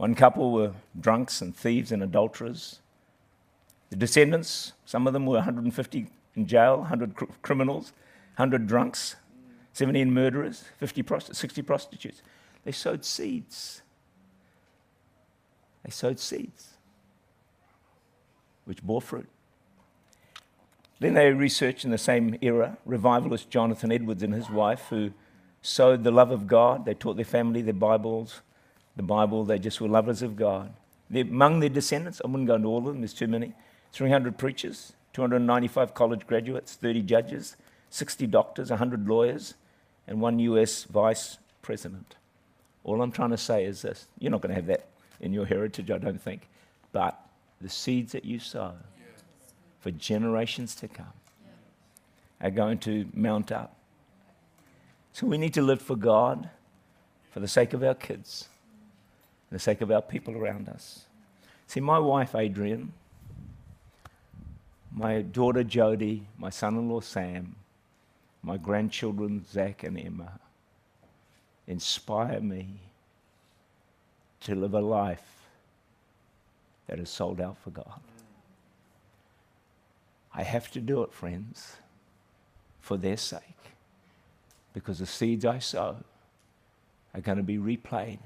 [0.00, 2.80] One couple were drunks and thieves and adulterers.
[3.90, 7.92] The descendants, some of them were 150 in jail, 100 cr- criminals,
[8.36, 9.16] 100 drunks,
[9.74, 12.22] 17 murderers, 50 prost- 60 prostitutes.
[12.64, 13.82] They sowed seeds.
[15.84, 16.78] They sowed seeds,
[18.64, 19.28] which bore fruit.
[20.98, 25.12] Then they researched in the same era, revivalist Jonathan Edwards and his wife, who
[25.60, 26.86] sowed the love of God.
[26.86, 28.40] They taught their family their Bibles,
[28.96, 29.44] the Bible.
[29.44, 30.72] They just were lovers of God.
[31.08, 33.54] They're among their descendants, I wouldn't go into all of them, there's too many.
[33.92, 37.56] 300 preachers, 295 college graduates, 30 judges,
[37.90, 39.54] 60 doctors, 100 lawyers,
[40.06, 42.16] and one US vice president.
[42.84, 44.86] All I'm trying to say is this you're not going to have that
[45.20, 46.48] in your heritage, I don't think,
[46.92, 47.20] but
[47.60, 48.74] the seeds that you sow
[49.80, 51.12] for generations to come
[52.40, 53.76] are going to mount up.
[55.12, 56.48] So we need to live for God
[57.32, 58.48] for the sake of our kids,
[59.50, 61.06] the sake of our people around us.
[61.66, 62.92] See, my wife, Adrian,
[64.92, 67.56] my daughter, Jody, my son in law, Sam,
[68.42, 70.40] my grandchildren, Zach and Emma,
[71.66, 72.80] inspire me
[74.40, 75.46] to live a life
[76.86, 78.00] that is sold out for God.
[80.34, 81.76] I have to do it, friends,
[82.80, 83.42] for their sake,
[84.72, 85.96] because the seeds I sow
[87.14, 88.20] are going to be replayed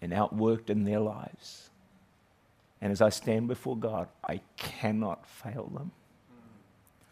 [0.00, 1.70] and outworked in their lives.
[2.80, 5.90] And as I stand before God, I cannot fail them.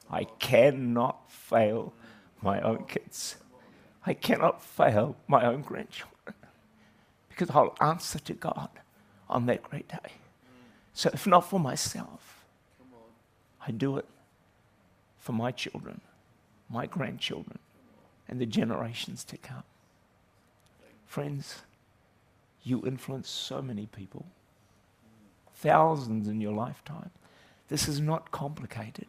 [0.09, 1.93] I cannot fail
[2.41, 3.37] my own kids.
[4.05, 6.37] I cannot fail my own grandchildren
[7.29, 8.69] because I'll answer to God
[9.29, 10.13] on that great day.
[10.95, 12.45] So, if not for myself,
[13.67, 14.07] I do it
[15.19, 16.01] for my children,
[16.71, 17.59] my grandchildren,
[18.29, 19.65] and the generations to come.
[21.05, 21.63] Friends,
[22.67, 24.27] you influence so many people,
[25.55, 27.11] thousands in your lifetime.
[27.69, 29.07] This is not complicated.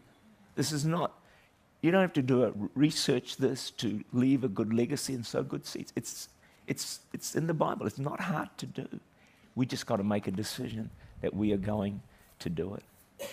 [0.55, 1.19] This is not,
[1.81, 5.41] you don't have to do a research this to leave a good legacy and sow
[5.41, 5.91] good seeds.
[5.95, 6.29] It's,
[6.67, 7.87] it's, it's in the Bible.
[7.87, 8.87] It's not hard to do.
[9.55, 10.91] We just got to make a decision
[11.21, 12.01] that we are going
[12.39, 13.29] to do it.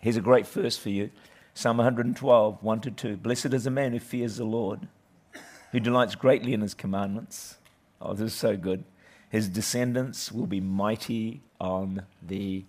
[0.00, 1.10] Here's a great verse for you
[1.54, 3.16] Psalm 112, 1 to 2.
[3.16, 4.86] Blessed is a man who fears the Lord,
[5.72, 7.56] who delights greatly in his commandments.
[8.02, 8.84] Oh, this is so good.
[9.28, 12.64] His descendants will be mighty on the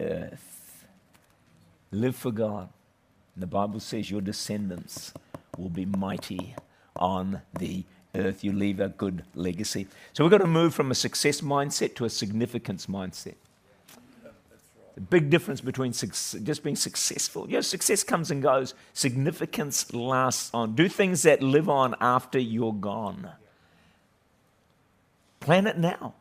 [0.00, 0.86] earth.
[1.92, 2.68] Live for God.
[3.34, 5.12] And the Bible says your descendants
[5.56, 6.54] will be mighty
[6.96, 7.84] on the
[8.14, 8.42] earth.
[8.42, 9.86] You leave a good legacy.
[10.12, 13.34] So we've got to move from a success mindset to a significance mindset.
[14.94, 17.48] The big difference between just being successful.
[17.48, 18.74] You success comes and goes.
[18.92, 20.74] Significance lasts on.
[20.74, 23.30] Do things that live on after you're gone.
[25.40, 26.14] Plan it now.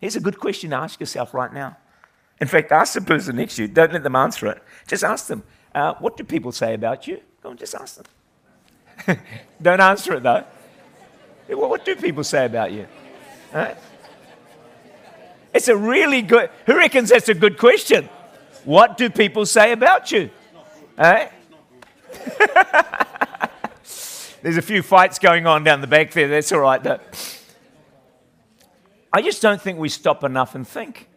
[0.00, 1.76] Here's a good question to ask yourself right now.
[2.40, 3.68] In fact, ask the person next to you.
[3.68, 4.62] Don't let them answer it.
[4.86, 5.42] Just ask them,
[5.74, 7.20] uh, what do people say about you?
[7.42, 9.18] Go on, just ask them.
[9.62, 10.44] Don't answer it though.
[11.48, 12.86] What do people say about you?
[13.52, 13.76] Right?
[15.52, 18.08] It's a really good, who reckons that's a good question?
[18.64, 20.30] What do people say about you?
[20.96, 21.32] Right?
[24.42, 26.28] There's a few fights going on down the back there.
[26.28, 27.00] That's all right.
[29.12, 31.08] I just don't think we stop enough and think.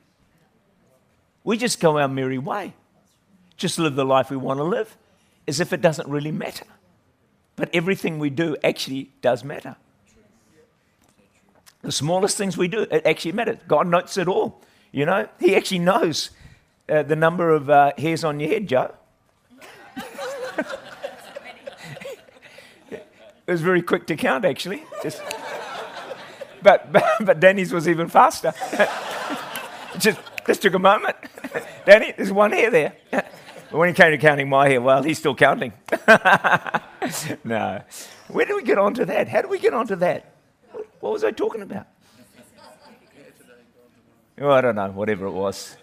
[1.43, 2.73] We just go our merry way.
[3.55, 4.97] Just live the life we want to live
[5.47, 6.65] as if it doesn't really matter.
[7.55, 9.75] But everything we do actually does matter.
[11.81, 13.57] The smallest things we do, it actually matters.
[13.67, 14.61] God notes it all.
[14.91, 16.31] You know, He actually knows
[16.89, 18.95] uh, the number of uh, hairs on your head, Joe.
[23.47, 24.83] It was very quick to count, actually.
[25.01, 25.21] Just,
[26.61, 28.53] but, but, but Danny's was even faster.
[29.99, 31.15] just, just took a moment.
[31.85, 32.95] Danny, there's one hair there.
[33.11, 35.73] But when he came to counting my hair, well, he's still counting.
[37.43, 37.81] no.
[38.27, 39.27] Where did we get onto that?
[39.27, 40.33] How did we get onto that?
[40.99, 41.87] What was I talking about?
[44.39, 45.77] Oh, I don't know, whatever it was.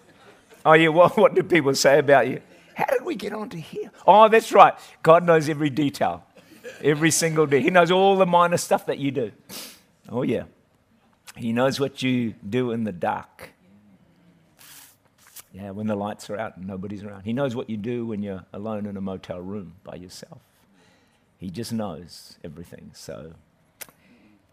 [0.65, 2.41] Oh, yeah, what, what do people say about you?
[2.75, 3.91] How did we get onto here?
[4.05, 4.73] Oh, that's right.
[5.03, 6.25] God knows every detail,
[6.83, 7.61] every single day.
[7.61, 9.31] He knows all the minor stuff that you do.
[10.09, 10.43] Oh, yeah.
[11.35, 13.51] He knows what you do in the dark.
[15.53, 17.23] Yeah, when the lights are out and nobody's around.
[17.23, 20.39] He knows what you do when you're alone in a motel room by yourself.
[21.37, 22.91] He just knows everything.
[22.93, 23.33] So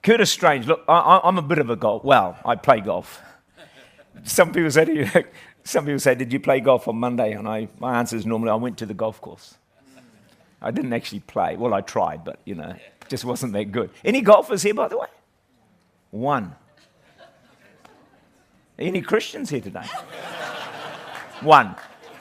[0.03, 2.03] Curtis Strange, look, I, am a bit of a golf.
[2.03, 3.21] Well, I play golf.
[4.25, 5.07] Some people say to you,
[5.65, 8.51] some people say, "Did you play golf on Monday?" And I, my answer is normally,
[8.51, 9.59] "I went to the golf course."
[10.61, 11.57] I didn't actually play.
[11.57, 12.75] Well, I tried, but you know,
[13.09, 13.91] just wasn't that good.
[14.05, 15.07] Any golfers here, by the way?
[16.11, 16.55] One.
[18.79, 19.87] Any Christians here today?
[21.41, 21.75] One.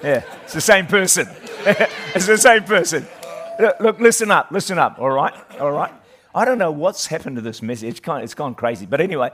[0.04, 1.28] Yeah, it's the same person.
[2.16, 3.08] it's the same person.
[3.60, 5.34] Look, look, listen up, listen up, all right?
[5.60, 5.92] All right?
[6.36, 7.90] I don't know what's happened to this message.
[7.90, 8.86] It's, of, it's gone crazy.
[8.86, 9.32] But anyway,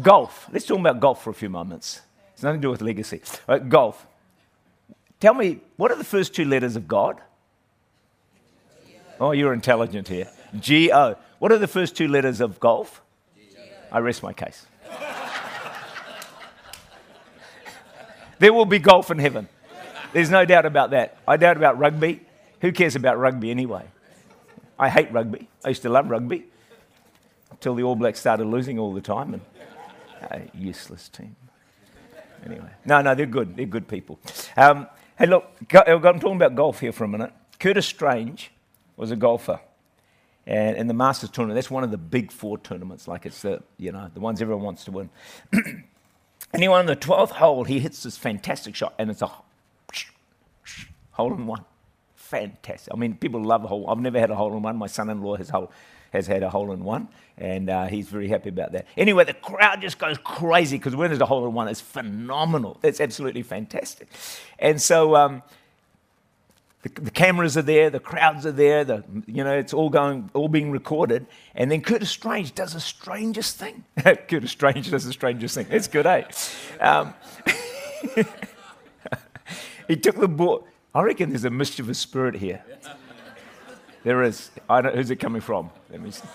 [0.00, 0.48] golf.
[0.50, 2.00] Let's talk about golf for a few moments.
[2.32, 3.20] It's nothing to do with legacy.
[3.46, 4.06] Right, golf.
[5.20, 7.20] Tell me, what are the first two letters of God?
[9.20, 10.28] Oh, you're intelligent here.
[10.58, 11.16] G O.
[11.38, 13.02] What are the first two letters of golf?
[13.90, 14.66] I rest my case.
[18.38, 19.48] there will be golf in heaven.
[20.12, 21.18] There's no doubt about that.
[21.26, 22.20] I doubt about rugby.
[22.60, 23.84] Who cares about rugby anyway?
[24.78, 25.48] I hate rugby.
[25.64, 26.44] I used to love rugby
[27.50, 29.34] until the All Blacks started losing all the time.
[29.34, 29.42] And
[30.30, 31.34] a useless team.
[32.44, 33.56] Anyway, no, no, they're good.
[33.56, 34.18] They're good people.
[34.56, 34.86] Um,
[35.18, 37.32] hey, look, I'm talking about golf here for a minute.
[37.58, 38.51] Curtis Strange
[38.96, 39.60] was a golfer.
[40.46, 43.06] And in the Masters tournament, that's one of the big four tournaments.
[43.06, 45.10] Like it's the, you know, the ones everyone wants to win.
[46.52, 47.64] won on the 12th hole.
[47.64, 49.30] He hits this fantastic shot, and it's a
[51.12, 51.64] hole in one
[52.32, 52.92] fantastic.
[52.94, 53.90] I mean, people love a hole.
[53.90, 54.76] I've never had a hole in one.
[54.76, 55.70] My son-in-law has, hole,
[56.14, 58.86] has had a hole in one, and uh, he's very happy about that.
[58.96, 62.80] Anyway, the crowd just goes crazy because when there's a hole in one, it's phenomenal.
[62.82, 64.08] It's absolutely fantastic.
[64.58, 65.42] And so um,
[66.82, 70.30] the, the, cameras are there, the crowds are there, the, you know, it's all going,
[70.34, 71.26] all being recorded.
[71.54, 73.84] And then Curtis Strange does the strangest thing.
[73.98, 75.66] Curtis Strange does the strangest thing.
[75.70, 76.24] It's good, eh?
[76.80, 77.14] Um,
[79.88, 80.66] he took the ball.
[80.94, 82.64] I reckon there's a mischievous spirit here.
[84.02, 84.50] There is.
[84.68, 85.70] I don't, who's it coming from?
[85.90, 86.26] Let me see.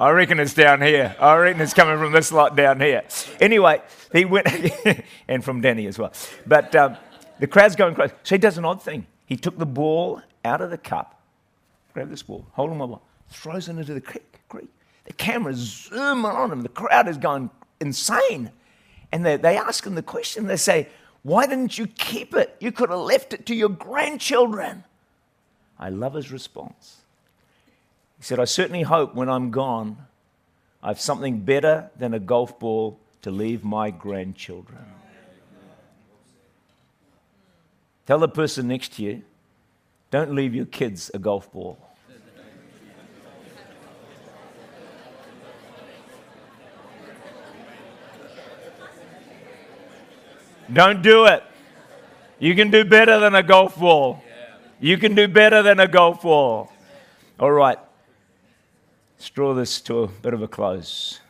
[0.00, 1.14] I reckon it's down here.
[1.20, 3.02] I reckon it's coming from this lot down here.
[3.40, 4.48] Anyway, he went,
[5.28, 6.12] and from Danny as well.
[6.46, 6.96] But um,
[7.42, 8.14] the crowd's going crazy.
[8.22, 9.04] So he does an odd thing.
[9.26, 11.20] He took the ball out of the cup,
[11.92, 14.38] grab this ball, hold on my ball, throws it into the creek.
[14.48, 14.68] creek.
[15.06, 16.62] The camera's zooming on him.
[16.62, 18.52] The crowd is going insane.
[19.10, 20.46] And they, they ask him the question.
[20.46, 20.88] They say,
[21.24, 22.54] Why didn't you keep it?
[22.60, 24.84] You could have left it to your grandchildren.
[25.80, 26.98] I love his response.
[28.18, 29.96] He said, I certainly hope when I'm gone,
[30.80, 35.01] I have something better than a golf ball to leave my grandchildren.
[38.12, 39.22] Tell the person next to you,
[40.10, 41.78] don't leave your kids a golf ball.
[50.70, 51.42] Don't do it.
[52.38, 54.22] You can do better than a golf ball.
[54.78, 56.70] You can do better than a golf ball.
[57.40, 57.78] All right.
[59.16, 61.20] Let's draw this to a bit of a close.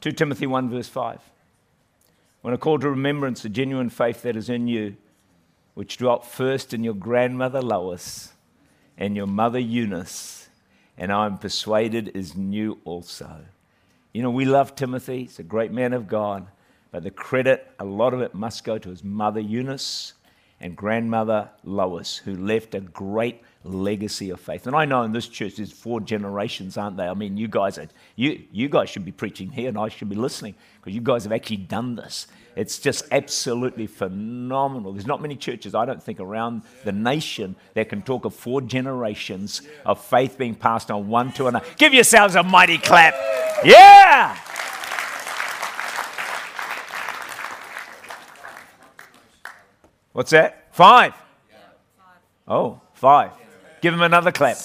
[0.00, 1.20] 2 Timothy 1, verse 5.
[2.40, 4.96] When I call to remembrance the genuine faith that is in you,
[5.74, 8.32] which dwelt first in your grandmother Lois
[8.96, 10.48] and your mother Eunice,
[10.96, 13.44] and I'm persuaded is new also.
[14.12, 16.46] You know, we love Timothy, he's a great man of God.
[16.90, 20.14] But the credit, a lot of it must go to his mother Eunice
[20.60, 23.42] and grandmother Lois, who left a great
[23.74, 24.66] legacy of faith.
[24.66, 27.06] And I know in this church there's four generations, aren't they?
[27.06, 30.08] I mean, you guys are, you, you guys should be preaching here and I should
[30.08, 32.26] be listening because you guys have actually done this.
[32.56, 34.92] It's just absolutely phenomenal.
[34.92, 38.60] There's not many churches, I don't think, around the nation that can talk of four
[38.60, 41.64] generations of faith being passed on one to another.
[41.76, 43.14] Give yourselves a mighty clap.
[43.64, 44.36] Yeah!
[50.12, 50.74] What's that?
[50.74, 51.14] Five.
[52.48, 53.30] Oh, five.
[53.80, 54.56] Give him another clap.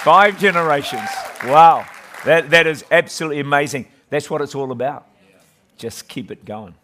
[0.00, 1.08] Five generations.
[1.44, 1.86] Wow.
[2.24, 3.86] That, that is absolutely amazing.
[4.10, 5.06] That's what it's all about.
[5.78, 6.74] Just keep it going.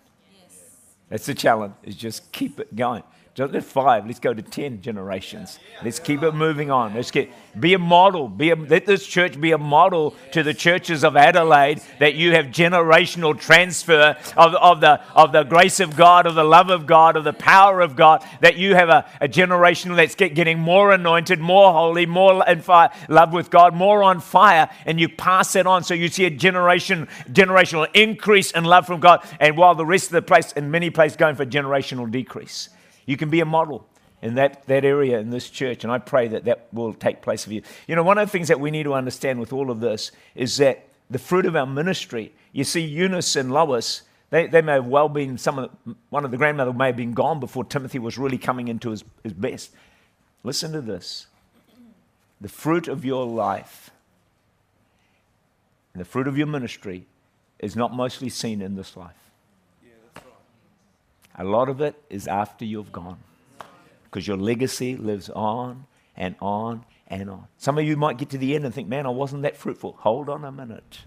[1.08, 3.02] That's the challenge, is just keep it going.
[3.38, 5.60] Don't let five, let's go to 10 generations.
[5.84, 6.92] Let's keep it moving on.
[6.94, 7.30] Let's get,
[7.60, 8.26] be a model.
[8.26, 12.32] Be a, let this church be a model to the churches of Adelaide that you
[12.32, 16.84] have generational transfer of, of, the, of the grace of God, of the love of
[16.84, 20.58] God, of the power of God, that you have a, a generation that's get, getting
[20.58, 25.08] more anointed, more holy, more in fire, love with God, more on fire, and you
[25.08, 25.84] pass it on.
[25.84, 30.06] So you see a generation, generational increase in love from God, and while the rest
[30.06, 32.70] of the place, in many places, going for generational decrease.
[33.08, 33.88] You can be a model
[34.20, 37.42] in that, that area in this church, and I pray that that will take place
[37.42, 37.62] for you.
[37.86, 40.12] You know, one of the things that we need to understand with all of this
[40.34, 44.72] is that the fruit of our ministry, you see, Eunice and Lois, they, they may
[44.72, 47.64] have well been, some of the, one of the grandmother may have been gone before
[47.64, 49.70] Timothy was really coming into his, his best.
[50.44, 51.28] Listen to this
[52.42, 53.90] the fruit of your life
[55.94, 57.06] and the fruit of your ministry
[57.58, 59.27] is not mostly seen in this life.
[61.38, 63.18] A lot of it is after you've gone
[64.04, 65.86] because your legacy lives on
[66.16, 67.46] and on and on.
[67.56, 69.96] Some of you might get to the end and think, man, I wasn't that fruitful.
[70.00, 71.00] Hold on a minute.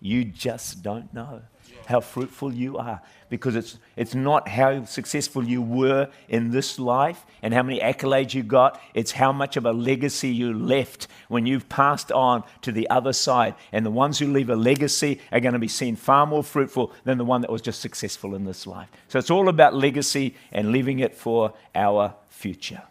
[0.00, 1.42] You just don't know
[1.86, 7.24] how fruitful you are because it's, it's not how successful you were in this life
[7.42, 8.80] and how many accolades you got.
[8.94, 13.12] It's how much of a legacy you left when you've passed on to the other
[13.12, 13.54] side.
[13.72, 16.92] And the ones who leave a legacy are going to be seen far more fruitful
[17.04, 18.88] than the one that was just successful in this life.
[19.08, 22.82] So it's all about legacy and leaving it for our future.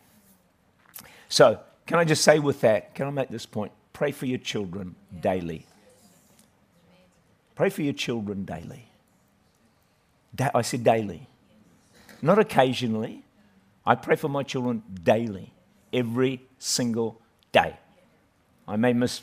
[1.29, 3.71] So, can I just say with that, can I make this point?
[3.93, 5.67] Pray for your children daily.
[7.55, 8.89] Pray for your children daily.
[10.33, 11.27] Da- I said daily,
[12.21, 13.23] not occasionally.
[13.85, 15.53] I pray for my children daily,
[15.93, 17.77] every single day.
[18.67, 19.21] I may miss,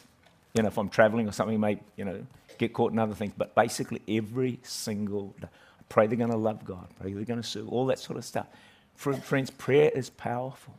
[0.54, 2.24] you know, if I'm traveling or something, I may, you know,
[2.58, 5.48] get caught in other things, but basically every single day.
[5.80, 8.18] I pray they're going to love God, pray they're going to serve, all that sort
[8.18, 8.46] of stuff.
[8.94, 10.74] Friends, prayer is powerful.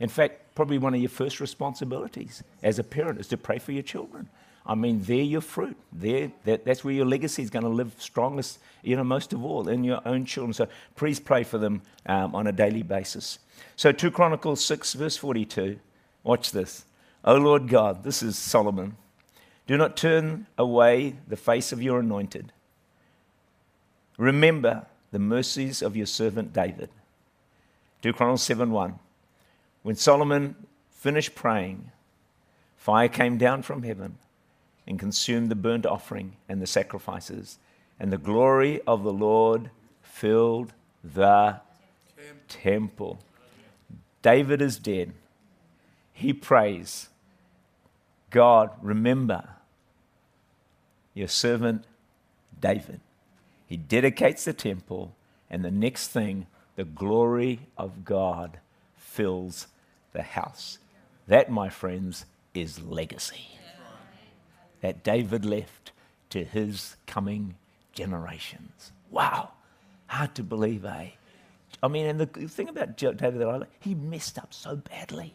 [0.00, 3.72] In fact, probably one of your first responsibilities as a parent is to pray for
[3.72, 4.30] your children.
[4.70, 5.76] I mean, they're your fruit.
[5.92, 9.44] They're, that, that's where your legacy is going to live strongest, you know, most of
[9.44, 10.52] all, in your own children.
[10.52, 13.40] So please pray for them um, on a daily basis.
[13.74, 15.80] So 2 Chronicles 6, verse 42.
[16.22, 16.84] Watch this.
[17.24, 18.96] O Lord God, this is Solomon.
[19.66, 22.52] Do not turn away the face of your anointed.
[24.18, 26.90] Remember the mercies of your servant David.
[28.02, 29.00] 2 Chronicles 7 1.
[29.82, 30.54] When Solomon
[30.92, 31.90] finished praying,
[32.76, 34.16] fire came down from heaven
[34.90, 37.60] and consumed the burnt offering and the sacrifices.
[38.00, 39.70] And the glory of the Lord
[40.02, 40.72] filled
[41.04, 41.60] the
[42.48, 43.20] temple.
[44.20, 45.12] David is dead.
[46.12, 47.08] He prays,
[48.30, 49.50] God, remember
[51.14, 51.84] your servant
[52.60, 52.98] David.
[53.68, 55.14] He dedicates the temple,
[55.48, 58.58] and the next thing, the glory of God
[58.96, 59.68] fills
[60.12, 60.78] the house.
[61.28, 62.24] That, my friends,
[62.54, 63.59] is legacy
[64.80, 65.92] that David left
[66.30, 67.56] to his coming
[67.92, 68.92] generations.
[69.10, 69.52] Wow.
[70.06, 71.10] Hard to believe, eh?
[71.82, 75.34] I mean, and the thing about David that I like, he messed up so badly.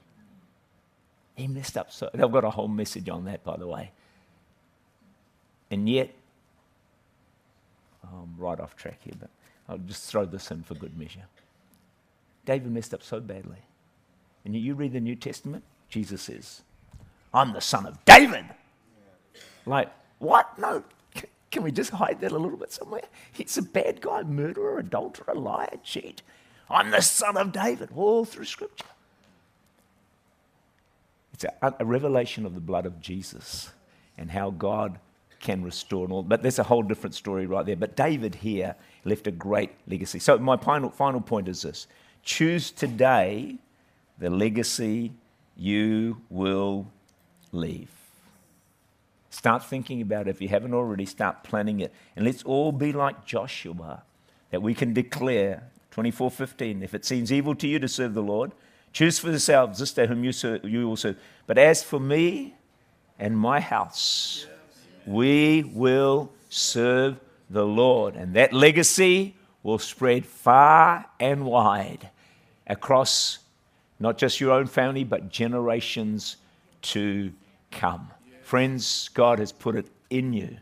[1.35, 2.09] He messed up so.
[2.13, 3.91] I've got a whole message on that, by the way.
[5.71, 6.11] And yet,
[8.03, 9.29] I'm right off track here, but
[9.67, 11.25] I'll just throw this in for good measure.
[12.45, 13.57] David messed up so badly.
[14.45, 16.61] And you read the New Testament, Jesus says,
[17.33, 18.45] I'm the son of David.
[19.65, 20.57] Like, what?
[20.59, 20.83] No.
[21.51, 23.03] Can we just hide that a little bit somewhere?
[23.31, 26.21] He's a bad guy, murderer, adulterer, liar, cheat.
[26.69, 28.85] I'm the son of David, all through Scripture.
[31.33, 33.69] It's a, a revelation of the blood of Jesus
[34.17, 34.99] and how God
[35.39, 36.23] can restore and all.
[36.23, 37.75] But there's a whole different story right there.
[37.75, 40.19] But David here left a great legacy.
[40.19, 41.87] So my final, final point is this
[42.23, 43.57] choose today
[44.17, 45.11] the legacy
[45.55, 46.87] you will
[47.51, 47.94] leave.
[49.35, 50.29] Start thinking about it.
[50.29, 51.93] If you haven't already, start planning it.
[52.15, 54.03] And let's all be like Joshua,
[54.49, 58.53] that we can declare 24:15, if it seems evil to you to serve the Lord,
[58.93, 61.17] choose for yourselves this day whom you, serve, you will serve.
[61.47, 62.55] But as for me
[63.19, 64.47] and my house,
[65.05, 67.19] we will serve
[67.49, 68.15] the Lord.
[68.15, 72.09] And that legacy will spread far and wide
[72.67, 73.39] across
[73.99, 76.37] not just your own family, but generations
[76.83, 77.33] to
[77.69, 78.11] come.
[78.45, 80.57] Friends, God has put it in you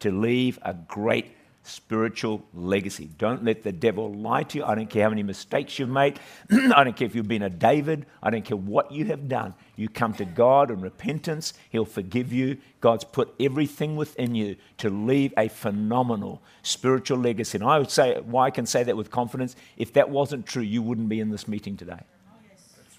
[0.00, 3.08] to leave a great spiritual legacy.
[3.16, 4.64] Don't let the devil lie to you.
[4.66, 6.20] I don't care how many mistakes you've made.
[6.52, 8.04] I don't care if you've been a David.
[8.22, 9.54] I don't care what you have done.
[9.76, 12.58] You come to God in repentance, He'll forgive you.
[12.82, 17.56] God's put everything within you to leave a phenomenal spiritual legacy.
[17.56, 20.62] And I would say, why I can say that with confidence, if that wasn't true,
[20.62, 21.96] you wouldn't be in this meeting today.
[21.98, 22.36] Oh,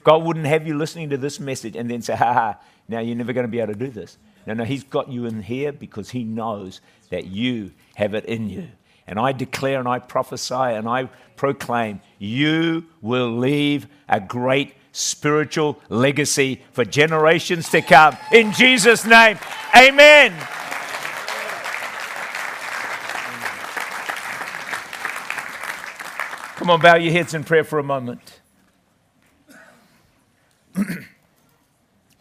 [0.03, 2.57] God wouldn't have you listening to this message and then say, ha ha,
[2.87, 4.17] now you're never going to be able to do this.
[4.45, 8.49] No, no, He's got you in here because He knows that you have it in
[8.49, 8.67] you.
[9.07, 15.79] And I declare and I prophesy and I proclaim you will leave a great spiritual
[15.89, 18.15] legacy for generations to come.
[18.31, 19.37] In Jesus' name,
[19.75, 20.33] amen.
[26.55, 28.32] Come on, bow your heads in prayer for a moment.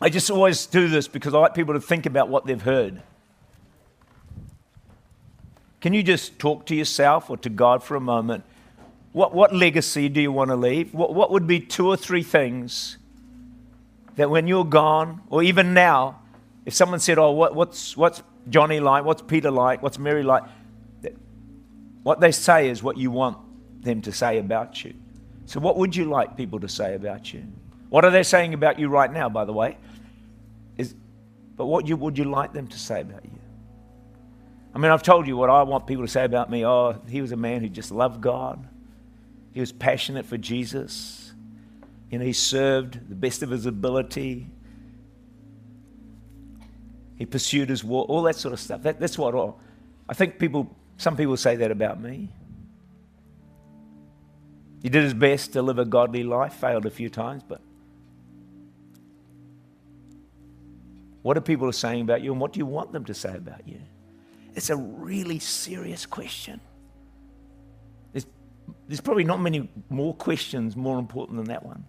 [0.02, 3.02] I just always do this because I like people to think about what they've heard.
[5.80, 8.42] Can you just talk to yourself or to God for a moment?
[9.12, 10.92] What, what legacy do you want to leave?
[10.92, 12.98] What, what would be two or three things
[14.16, 16.20] that when you're gone, or even now,
[16.66, 19.04] if someone said, Oh, what, what's, what's Johnny like?
[19.04, 19.84] What's Peter like?
[19.84, 20.42] What's Mary like?
[22.02, 23.38] What they say is what you want
[23.84, 24.94] them to say about you.
[25.46, 27.44] So, what would you like people to say about you?
[27.88, 29.76] What are they saying about you right now, by the way?
[31.62, 33.38] But what you, would you like them to say about you?
[34.74, 36.66] I mean, I've told you what I want people to say about me.
[36.66, 38.66] Oh, he was a man who just loved God.
[39.52, 41.32] He was passionate for Jesus.
[42.10, 44.48] You know, he served the best of his ability.
[47.14, 48.82] He pursued his war, all that sort of stuff.
[48.82, 49.54] That, that's what
[50.08, 52.28] I think people, some people say that about me.
[54.82, 57.60] He did his best to live a godly life, failed a few times, but
[61.22, 63.66] What are people saying about you, and what do you want them to say about
[63.66, 63.80] you?
[64.54, 66.60] It's a really serious question.
[68.12, 68.26] There's,
[68.88, 71.84] there's probably not many more questions more important than that one.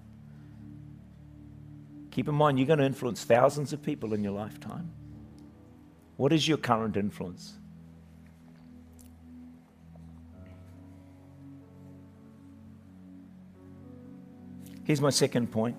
[2.11, 4.91] Keep in mind, you're going to influence thousands of people in your lifetime.
[6.15, 7.53] What is your current influence?
[14.83, 15.75] Here's my second point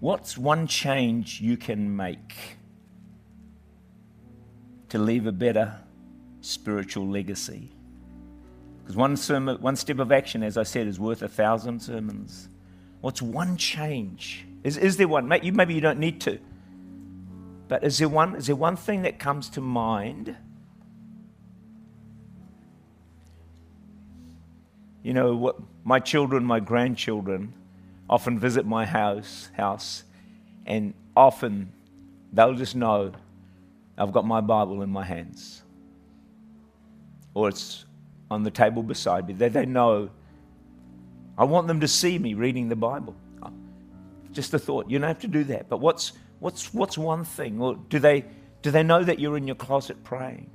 [0.00, 2.34] What's one change you can make
[4.88, 5.78] to leave a better
[6.40, 7.70] spiritual legacy?
[8.78, 12.48] Because one, sermon, one step of action, as I said, is worth a thousand sermons.
[13.02, 14.46] What's one change?
[14.64, 15.28] Is, is there one?
[15.28, 16.38] Maybe you don't need to.
[17.68, 18.34] But is there one?
[18.34, 20.34] Is there one thing that comes to mind?
[25.02, 25.56] You know what?
[25.84, 27.54] My children, my grandchildren,
[28.10, 30.02] often visit my house, house,
[30.66, 31.72] and often
[32.32, 33.12] they'll just know
[33.96, 35.62] I've got my Bible in my hands,
[37.34, 37.84] or it's
[38.30, 39.34] on the table beside me.
[39.34, 40.10] They, they know.
[41.38, 43.14] I want them to see me reading the Bible.
[44.32, 44.90] Just a thought.
[44.90, 45.68] You don't have to do that.
[45.68, 47.60] But what's what's what's one thing?
[47.60, 48.24] Or do they
[48.62, 50.50] do they know that you're in your closet praying?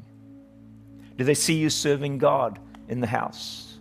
[1.18, 3.78] Do they see you serving God in the house?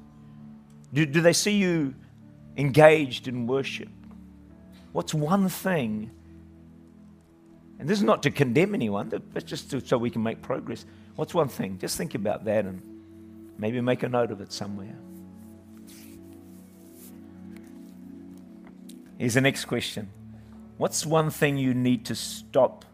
[0.93, 1.95] Do, do they see you
[2.57, 3.89] engaged in worship?
[4.93, 6.11] What's one thing?
[7.79, 10.87] And this is not to condemn anyone, but just to, so we can make progress.
[11.17, 11.79] What's one thing?
[11.79, 12.81] Just think about that and
[13.59, 14.97] maybe make a note of it somewhere.
[19.19, 20.11] Here's the next question
[20.77, 22.85] What's one thing you need to stop?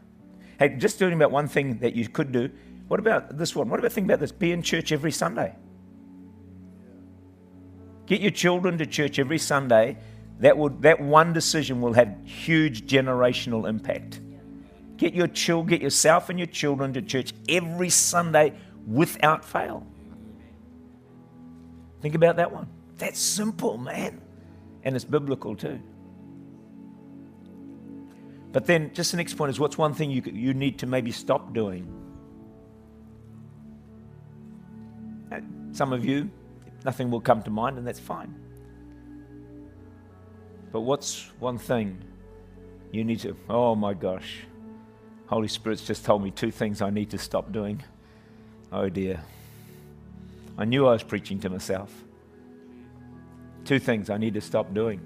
[0.58, 2.50] Hey, just doing about one thing that you could do.
[2.88, 3.68] What about this one?
[3.68, 4.32] What about think about this?
[4.32, 5.54] Be in church every Sunday.
[8.10, 9.96] Get your children to church every Sunday.
[10.40, 14.18] That would that one decision will have huge generational impact.
[14.96, 18.54] Get your child, get yourself and your children to church every Sunday
[18.84, 19.86] without fail.
[22.02, 22.66] Think about that one.
[22.98, 24.20] That's simple, man.
[24.82, 25.78] And it's biblical too.
[28.50, 31.12] But then, just the next point is what's one thing you, you need to maybe
[31.12, 31.86] stop doing?
[35.30, 36.28] Uh, some of you,
[36.84, 38.34] nothing will come to mind, and that's fine.
[40.72, 41.98] But what's one thing
[42.92, 44.44] you need to, oh my gosh,
[45.26, 47.82] Holy Spirit's just told me two things I need to stop doing.
[48.72, 49.20] Oh dear.
[50.58, 51.92] I knew I was preaching to myself.
[53.64, 55.00] Two things I need to stop doing.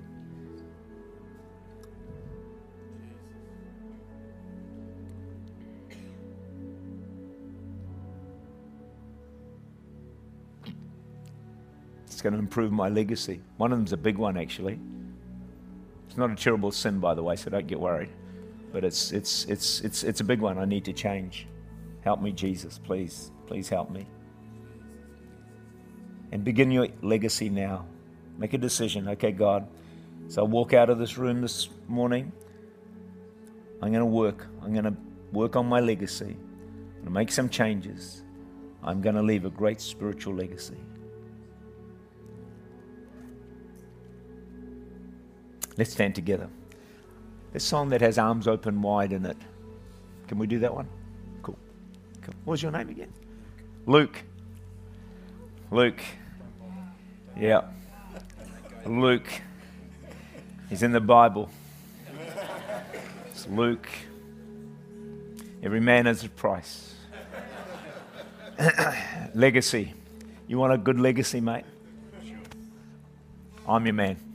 [12.25, 13.43] Going to improve my legacy.
[13.59, 14.81] One of them's a big one, actually.
[16.09, 18.09] It's not a terrible sin, by the way, so don't get worried.
[18.73, 20.57] But it's, it's, it's, it's, it's a big one.
[20.59, 21.47] I need to change.
[22.01, 22.79] Help me, Jesus.
[22.79, 24.07] Please, please help me.
[26.33, 27.85] And begin your legacy now.
[28.39, 29.07] Make a decision.
[29.09, 29.69] Okay, God.
[30.29, 32.33] So I walk out of this room this morning.
[33.83, 34.47] I'm going to work.
[34.63, 34.97] I'm going to
[35.31, 36.25] work on my legacy.
[36.25, 38.23] I'm going to make some changes.
[38.83, 40.79] I'm going to leave a great spiritual legacy.
[45.77, 46.49] Let's stand together.
[47.53, 49.37] This song that has arms open wide in it.
[50.29, 50.89] Can we do that one?
[51.43, 51.59] Cool.
[52.23, 52.35] cool.
[52.45, 53.13] What was your name again?
[53.87, 54.23] Luke.
[55.71, 56.01] Luke.
[57.37, 57.63] Yeah.
[58.87, 59.29] Luke.
[60.69, 61.51] He's in the Bible.
[63.31, 63.89] It's Luke.
[65.63, 66.95] Every man has a price.
[69.35, 69.95] legacy.
[70.47, 71.65] You want a good legacy, mate?
[73.67, 74.34] I'm your man.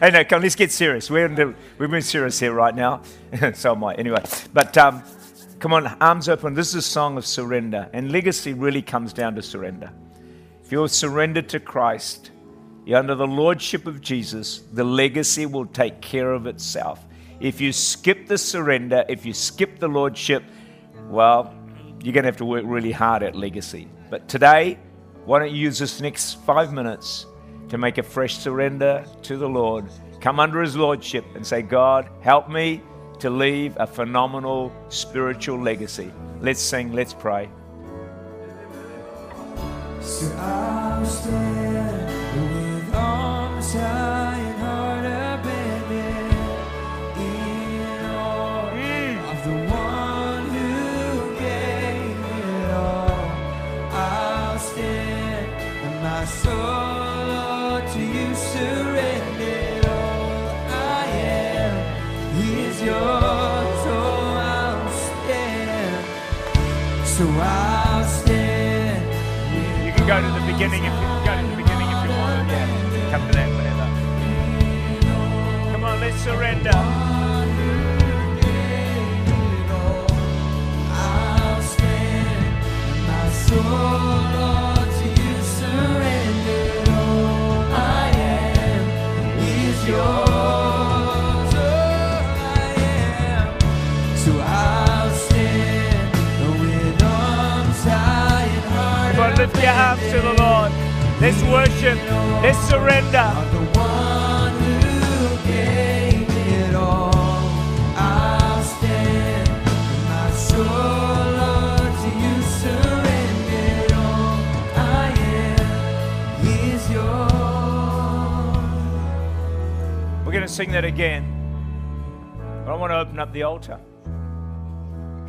[0.00, 1.10] Hey, no, come, on, let's get serious.
[1.10, 3.02] We're, in the, we're being serious here right now.
[3.54, 3.94] so am I.
[3.94, 4.22] Anyway,
[4.52, 5.02] but um,
[5.58, 6.54] come on, arms open.
[6.54, 7.88] This is a song of surrender.
[7.92, 9.92] And legacy really comes down to surrender.
[10.64, 12.30] If you're surrendered to Christ,
[12.84, 17.04] you're under the lordship of Jesus, the legacy will take care of itself.
[17.40, 20.42] If you skip the surrender, if you skip the lordship,
[21.08, 21.54] well,
[22.02, 23.88] you're going to have to work really hard at legacy.
[24.10, 24.78] But today,
[25.24, 27.26] why don't you use this next five minutes
[27.72, 29.86] to make a fresh surrender to the Lord,
[30.20, 32.82] come under His Lordship and say, God, help me
[33.18, 36.12] to leave a phenomenal spiritual legacy.
[36.42, 37.48] Let's sing, let's pray.
[40.02, 41.61] So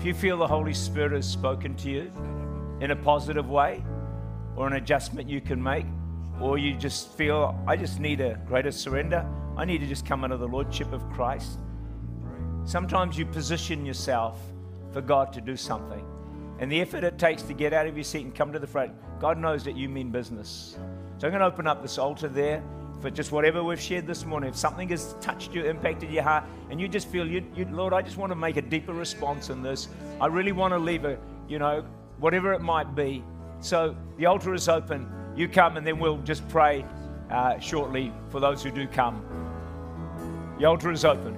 [0.03, 2.11] If you feel the Holy Spirit has spoken to you
[2.81, 3.81] in a positive way,
[4.57, 5.85] or an adjustment you can make,
[6.41, 9.25] or you just feel, I just need a greater surrender.
[9.55, 11.57] I need to just come under the Lordship of Christ.
[12.65, 14.41] Sometimes you position yourself
[14.91, 16.05] for God to do something.
[16.59, 18.67] And the effort it takes to get out of your seat and come to the
[18.67, 18.91] front,
[19.21, 20.75] God knows that you mean business.
[21.17, 22.61] So I'm going to open up this altar there.
[23.03, 24.49] For just whatever we've shared this morning.
[24.49, 27.91] If something has touched you, impacted your heart, and you just feel, you, you, Lord,
[27.91, 29.89] I just want to make a deeper response in this.
[30.21, 31.83] I really want to leave a, you know,
[32.19, 33.21] whatever it might be.
[33.59, 35.11] So the altar is open.
[35.35, 36.85] You come, and then we'll just pray
[37.29, 39.21] uh, shortly for those who do come.
[40.57, 41.37] The altar is open.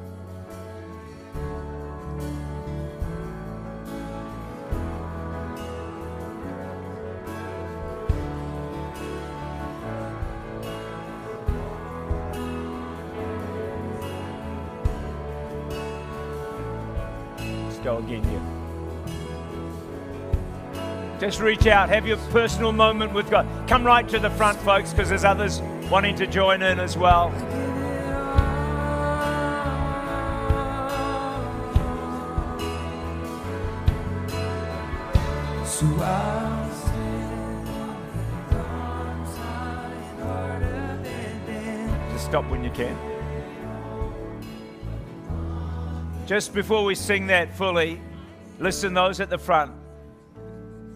[21.25, 23.47] Just reach out, have your personal moment with God.
[23.67, 25.59] Come right to the front, folks, because there's others
[25.89, 27.31] wanting to join in as well.
[42.11, 42.95] Just stop when you can.
[46.27, 47.99] Just before we sing that fully,
[48.59, 49.71] listen, those at the front.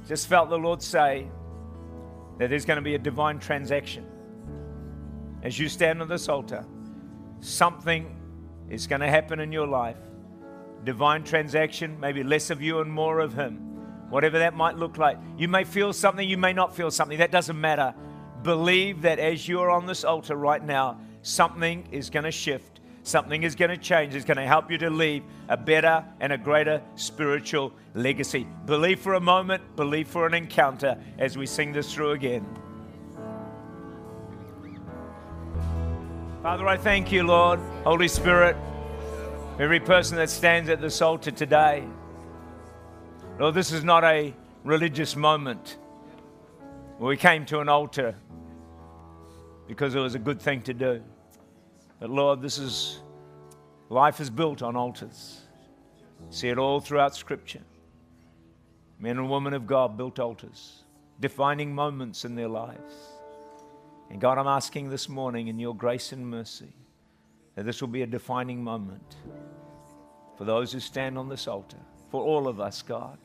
[0.10, 1.28] Just felt the Lord say
[2.40, 4.08] that there's going to be a divine transaction.
[5.44, 6.66] As you stand on this altar,
[7.42, 8.18] something
[8.72, 10.00] is going to happen in your life.
[10.84, 13.58] Divine transaction, maybe less of you and more of Him.
[14.10, 15.20] Whatever that might look like.
[15.38, 17.20] You may feel something, you may not feel something.
[17.20, 17.94] That doesn't matter.
[18.42, 22.79] Believe that as you're on this altar right now, something is going to shift
[23.10, 24.14] Something is going to change.
[24.14, 28.46] It's going to help you to leave a better and a greater spiritual legacy.
[28.68, 32.46] Believe for a moment, believe for an encounter as we sing this through again.
[36.44, 38.56] Father, I thank you, Lord, Holy Spirit,
[39.58, 41.84] every person that stands at this altar today.
[43.40, 45.78] Lord, this is not a religious moment.
[47.00, 48.14] We came to an altar
[49.68, 51.02] because it was a good thing to do.
[52.00, 53.00] But Lord, this is
[53.90, 55.42] life is built on altars.
[56.30, 57.62] See it all throughout Scripture.
[59.00, 60.84] Men and women of God built altars,
[61.20, 62.94] defining moments in their lives.
[64.10, 66.74] And God, I'm asking this morning in your grace and mercy
[67.56, 69.18] that this will be a defining moment
[70.38, 71.78] for those who stand on this altar,
[72.10, 73.18] for all of us, God.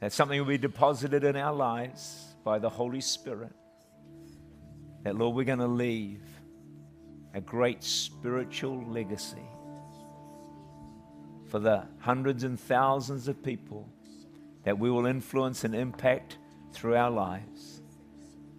[0.00, 3.52] That something will be deposited in our lives by the Holy Spirit.
[5.02, 6.20] That, Lord, we're going to leave
[7.34, 9.42] a great spiritual legacy
[11.48, 13.88] for the hundreds and thousands of people
[14.62, 16.38] that we will influence and impact
[16.72, 17.82] through our lives.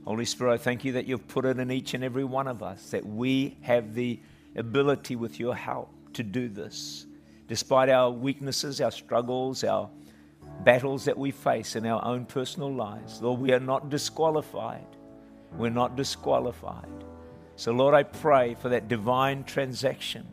[0.05, 2.61] Holy Spirit, I thank you that you've put it in each and every one of
[2.61, 4.19] us, that we have the
[4.55, 7.07] ability with your help to do this.
[7.47, 9.89] Despite our weaknesses, our struggles, our
[10.63, 14.85] battles that we face in our own personal lives, Lord, we are not disqualified.
[15.53, 17.03] We're not disqualified.
[17.57, 20.27] So, Lord, I pray for that divine transaction,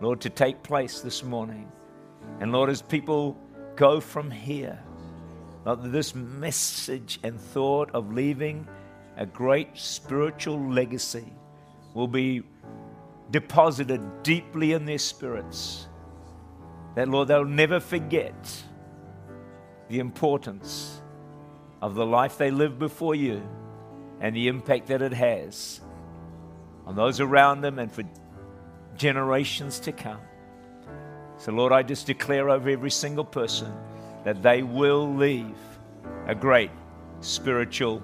[0.00, 1.70] Lord, to take place this morning.
[2.40, 3.36] And, Lord, as people
[3.74, 4.78] go from here,
[5.64, 8.68] Lord, this message and thought of leaving
[9.16, 11.32] a great spiritual legacy
[11.92, 12.44] will be
[13.32, 15.88] deposited deeply in their spirits.
[16.94, 18.62] That, Lord, they'll never forget
[19.88, 21.00] the importance
[21.82, 23.42] of the life they live before you
[24.20, 25.80] and the impact that it has
[26.88, 28.02] on those around them and for
[28.96, 30.20] generations to come.
[31.36, 33.72] So, Lord, I just declare over every single person
[34.24, 35.54] that they will leave
[36.26, 36.70] a great
[37.20, 38.02] spiritual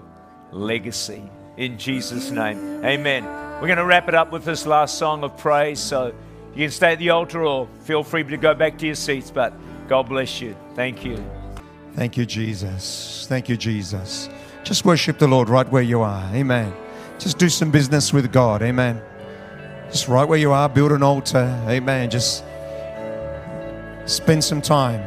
[0.52, 1.22] legacy.
[1.56, 3.24] In Jesus' name, amen.
[3.60, 5.80] We're going to wrap it up with this last song of praise.
[5.80, 6.14] So,
[6.54, 9.30] you can stay at the altar or feel free to go back to your seats,
[9.30, 9.54] but
[9.88, 10.54] God bless you.
[10.74, 11.24] Thank you.
[11.94, 13.24] Thank you, Jesus.
[13.28, 14.28] Thank you, Jesus.
[14.62, 16.22] Just worship the Lord right where you are.
[16.34, 16.83] Amen.
[17.24, 18.60] Just do some business with God.
[18.60, 19.00] Amen.
[19.90, 21.58] Just right where you are, build an altar.
[21.66, 22.10] Amen.
[22.10, 22.44] Just
[24.04, 25.02] spend some time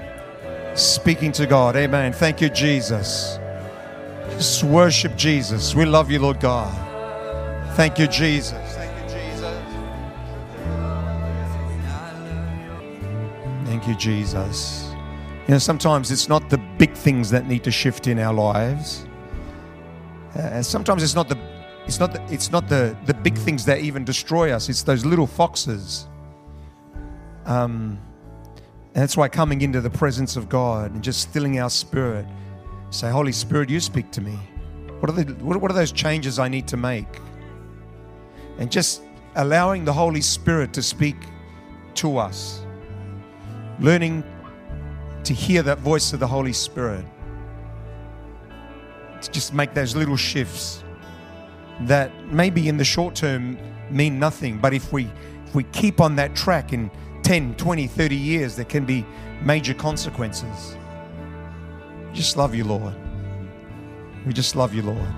[0.76, 1.76] speaking to God.
[1.76, 2.12] Amen.
[2.12, 3.38] Thank you, Jesus.
[4.32, 5.76] Just worship Jesus.
[5.76, 6.74] We love you, Lord God.
[7.76, 8.58] Thank you, Jesus.
[8.74, 9.64] Thank you, Jesus.
[13.66, 14.90] Thank you, Jesus.
[15.48, 19.06] You know, sometimes it's not the big things that need to shift in our lives.
[20.34, 21.38] Uh, sometimes it's not the
[21.88, 25.06] it's not the, it's not the, the big things that even destroy us, it's those
[25.06, 26.08] little foxes.
[27.46, 27.98] Um,
[28.94, 32.26] and that's why coming into the presence of God and just stilling our spirit,
[32.90, 34.38] say, Holy Spirit, you speak to me.
[35.00, 37.08] What are, the, what are those changes I need to make?
[38.58, 39.04] And just
[39.36, 41.16] allowing the Holy Spirit to speak
[41.96, 42.66] to us,
[43.80, 44.26] learning
[45.24, 47.06] to hear that voice of the Holy Spirit,
[49.22, 50.84] to just make those little shifts
[51.82, 53.58] that maybe in the short term
[53.90, 55.10] mean nothing, but if we
[55.46, 56.92] if we keep on that track in
[57.24, 59.06] 10, 20, 30 years, there can be
[59.44, 60.78] major consequences.
[62.10, 62.94] We just love you, Lord.
[64.26, 65.14] We just love you, Lord.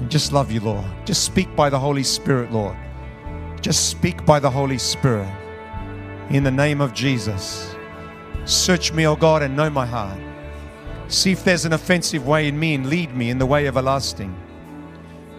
[0.00, 0.84] We just love you, Lord.
[1.06, 2.76] Just speak by the Holy Spirit, Lord.
[3.60, 5.28] Just speak by the Holy Spirit.
[6.30, 7.74] In the name of Jesus.
[8.44, 10.18] Search me, O God, and know my heart.
[11.08, 14.34] See if there's an offensive way in me and lead me in the way everlasting.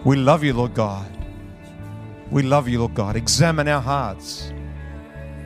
[0.06, 1.12] We love you, Lord God.
[2.32, 3.16] We love you, Lord God.
[3.16, 4.54] Examine our hearts.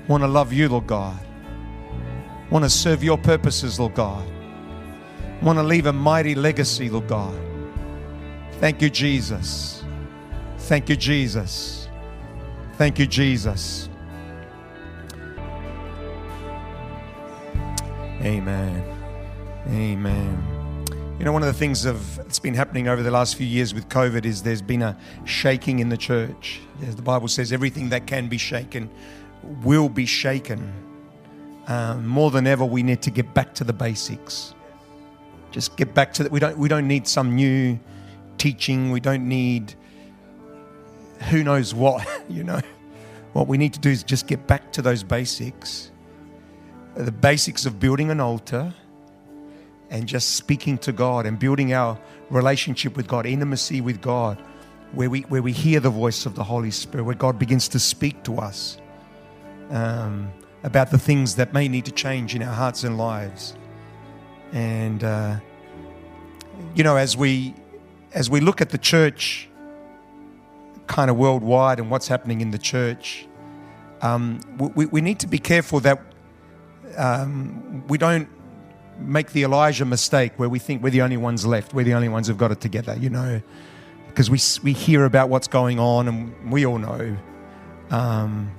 [0.08, 1.18] Want to love you, Lord God.
[2.50, 4.28] Want to serve your purposes, Lord God.
[5.42, 7.36] Want to leave a mighty legacy, Lord God.
[8.60, 9.84] Thank you, Jesus.
[10.58, 11.90] Thank you, Jesus.
[12.74, 13.90] Thank you, Jesus.
[18.22, 18.84] Amen.
[19.68, 20.53] Amen.
[21.24, 23.74] You know, one of the things of, that's been happening over the last few years
[23.74, 26.60] with COVID is there's been a shaking in the church.
[26.86, 28.90] As the Bible says, everything that can be shaken
[29.64, 30.74] will be shaken.
[31.68, 34.54] Um, more than ever, we need to get back to the basics.
[35.52, 36.32] Just get back to that.
[36.34, 36.58] We don't.
[36.58, 37.80] We don't need some new
[38.38, 38.92] teaching.
[38.92, 39.76] We don't need
[41.30, 42.06] who knows what.
[42.30, 42.60] You know,
[43.32, 45.90] what we need to do is just get back to those basics.
[46.96, 48.74] The basics of building an altar
[49.94, 51.98] and just speaking to God and building our
[52.32, 54.42] relationship with God, intimacy with God,
[54.92, 57.80] where we where we hear the voice of the Holy Spirit, where God begins to
[57.80, 58.80] speak to us
[59.70, 60.34] um,
[60.64, 63.56] about the things that may need to change in our hearts and lives.
[64.52, 65.38] And uh,
[66.74, 67.54] you know, as we
[68.14, 69.48] as we look at the church,
[70.88, 73.28] kind of worldwide, and what's happening in the church,
[74.02, 76.02] um, we, we need to be careful that
[76.98, 78.28] um, we don't
[79.00, 82.10] make the Elijah mistake where we think we're the only ones left, we're the only
[82.10, 83.42] ones who've got it together, you know,
[84.08, 87.18] because we, we hear about what's going on and we all know.
[87.90, 88.52] Um,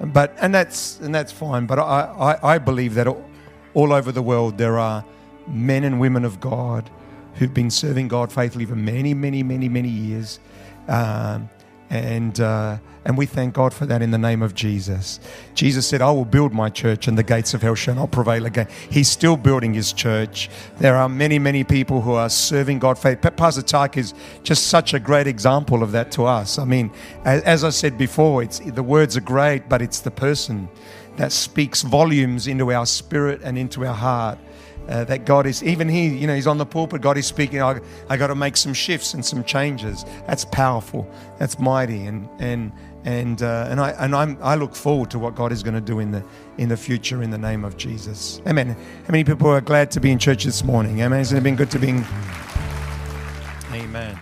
[0.00, 1.66] but and that's and that's fine.
[1.66, 2.00] But I,
[2.42, 3.24] I, I believe that all,
[3.74, 5.04] all over the world there are
[5.46, 6.90] men and women of God
[7.34, 10.40] who've been serving God faithfully for many, many, many, many years.
[10.88, 11.48] Um,
[11.90, 15.20] and uh, and we thank God for that in the name of Jesus.
[15.54, 18.44] Jesus said, "I will build my church, and the gates of hell shall not prevail
[18.46, 20.50] again." He's still building his church.
[20.78, 23.20] There are many, many people who are serving God faith.
[23.36, 26.58] Pastor Tak is just such a great example of that to us.
[26.58, 26.90] I mean,
[27.24, 30.68] as, as I said before, it's the words are great, but it's the person
[31.16, 34.38] that speaks volumes into our spirit and into our heart.
[34.88, 37.60] Uh, that God is, even he, you know, he's on the pulpit, God is speaking,
[37.60, 37.78] I,
[38.08, 40.04] I got to make some shifts and some changes.
[40.26, 41.06] That's powerful.
[41.38, 42.06] That's mighty.
[42.06, 42.72] And, and,
[43.04, 45.80] and, uh, and, I, and I'm, I look forward to what God is going to
[45.80, 46.24] do in the,
[46.56, 48.40] in the future in the name of Jesus.
[48.46, 48.68] Amen.
[48.70, 51.00] How many people are glad to be in church this morning?
[51.02, 51.20] Amen.
[51.20, 52.04] It been good to be in?
[53.72, 54.18] Amen.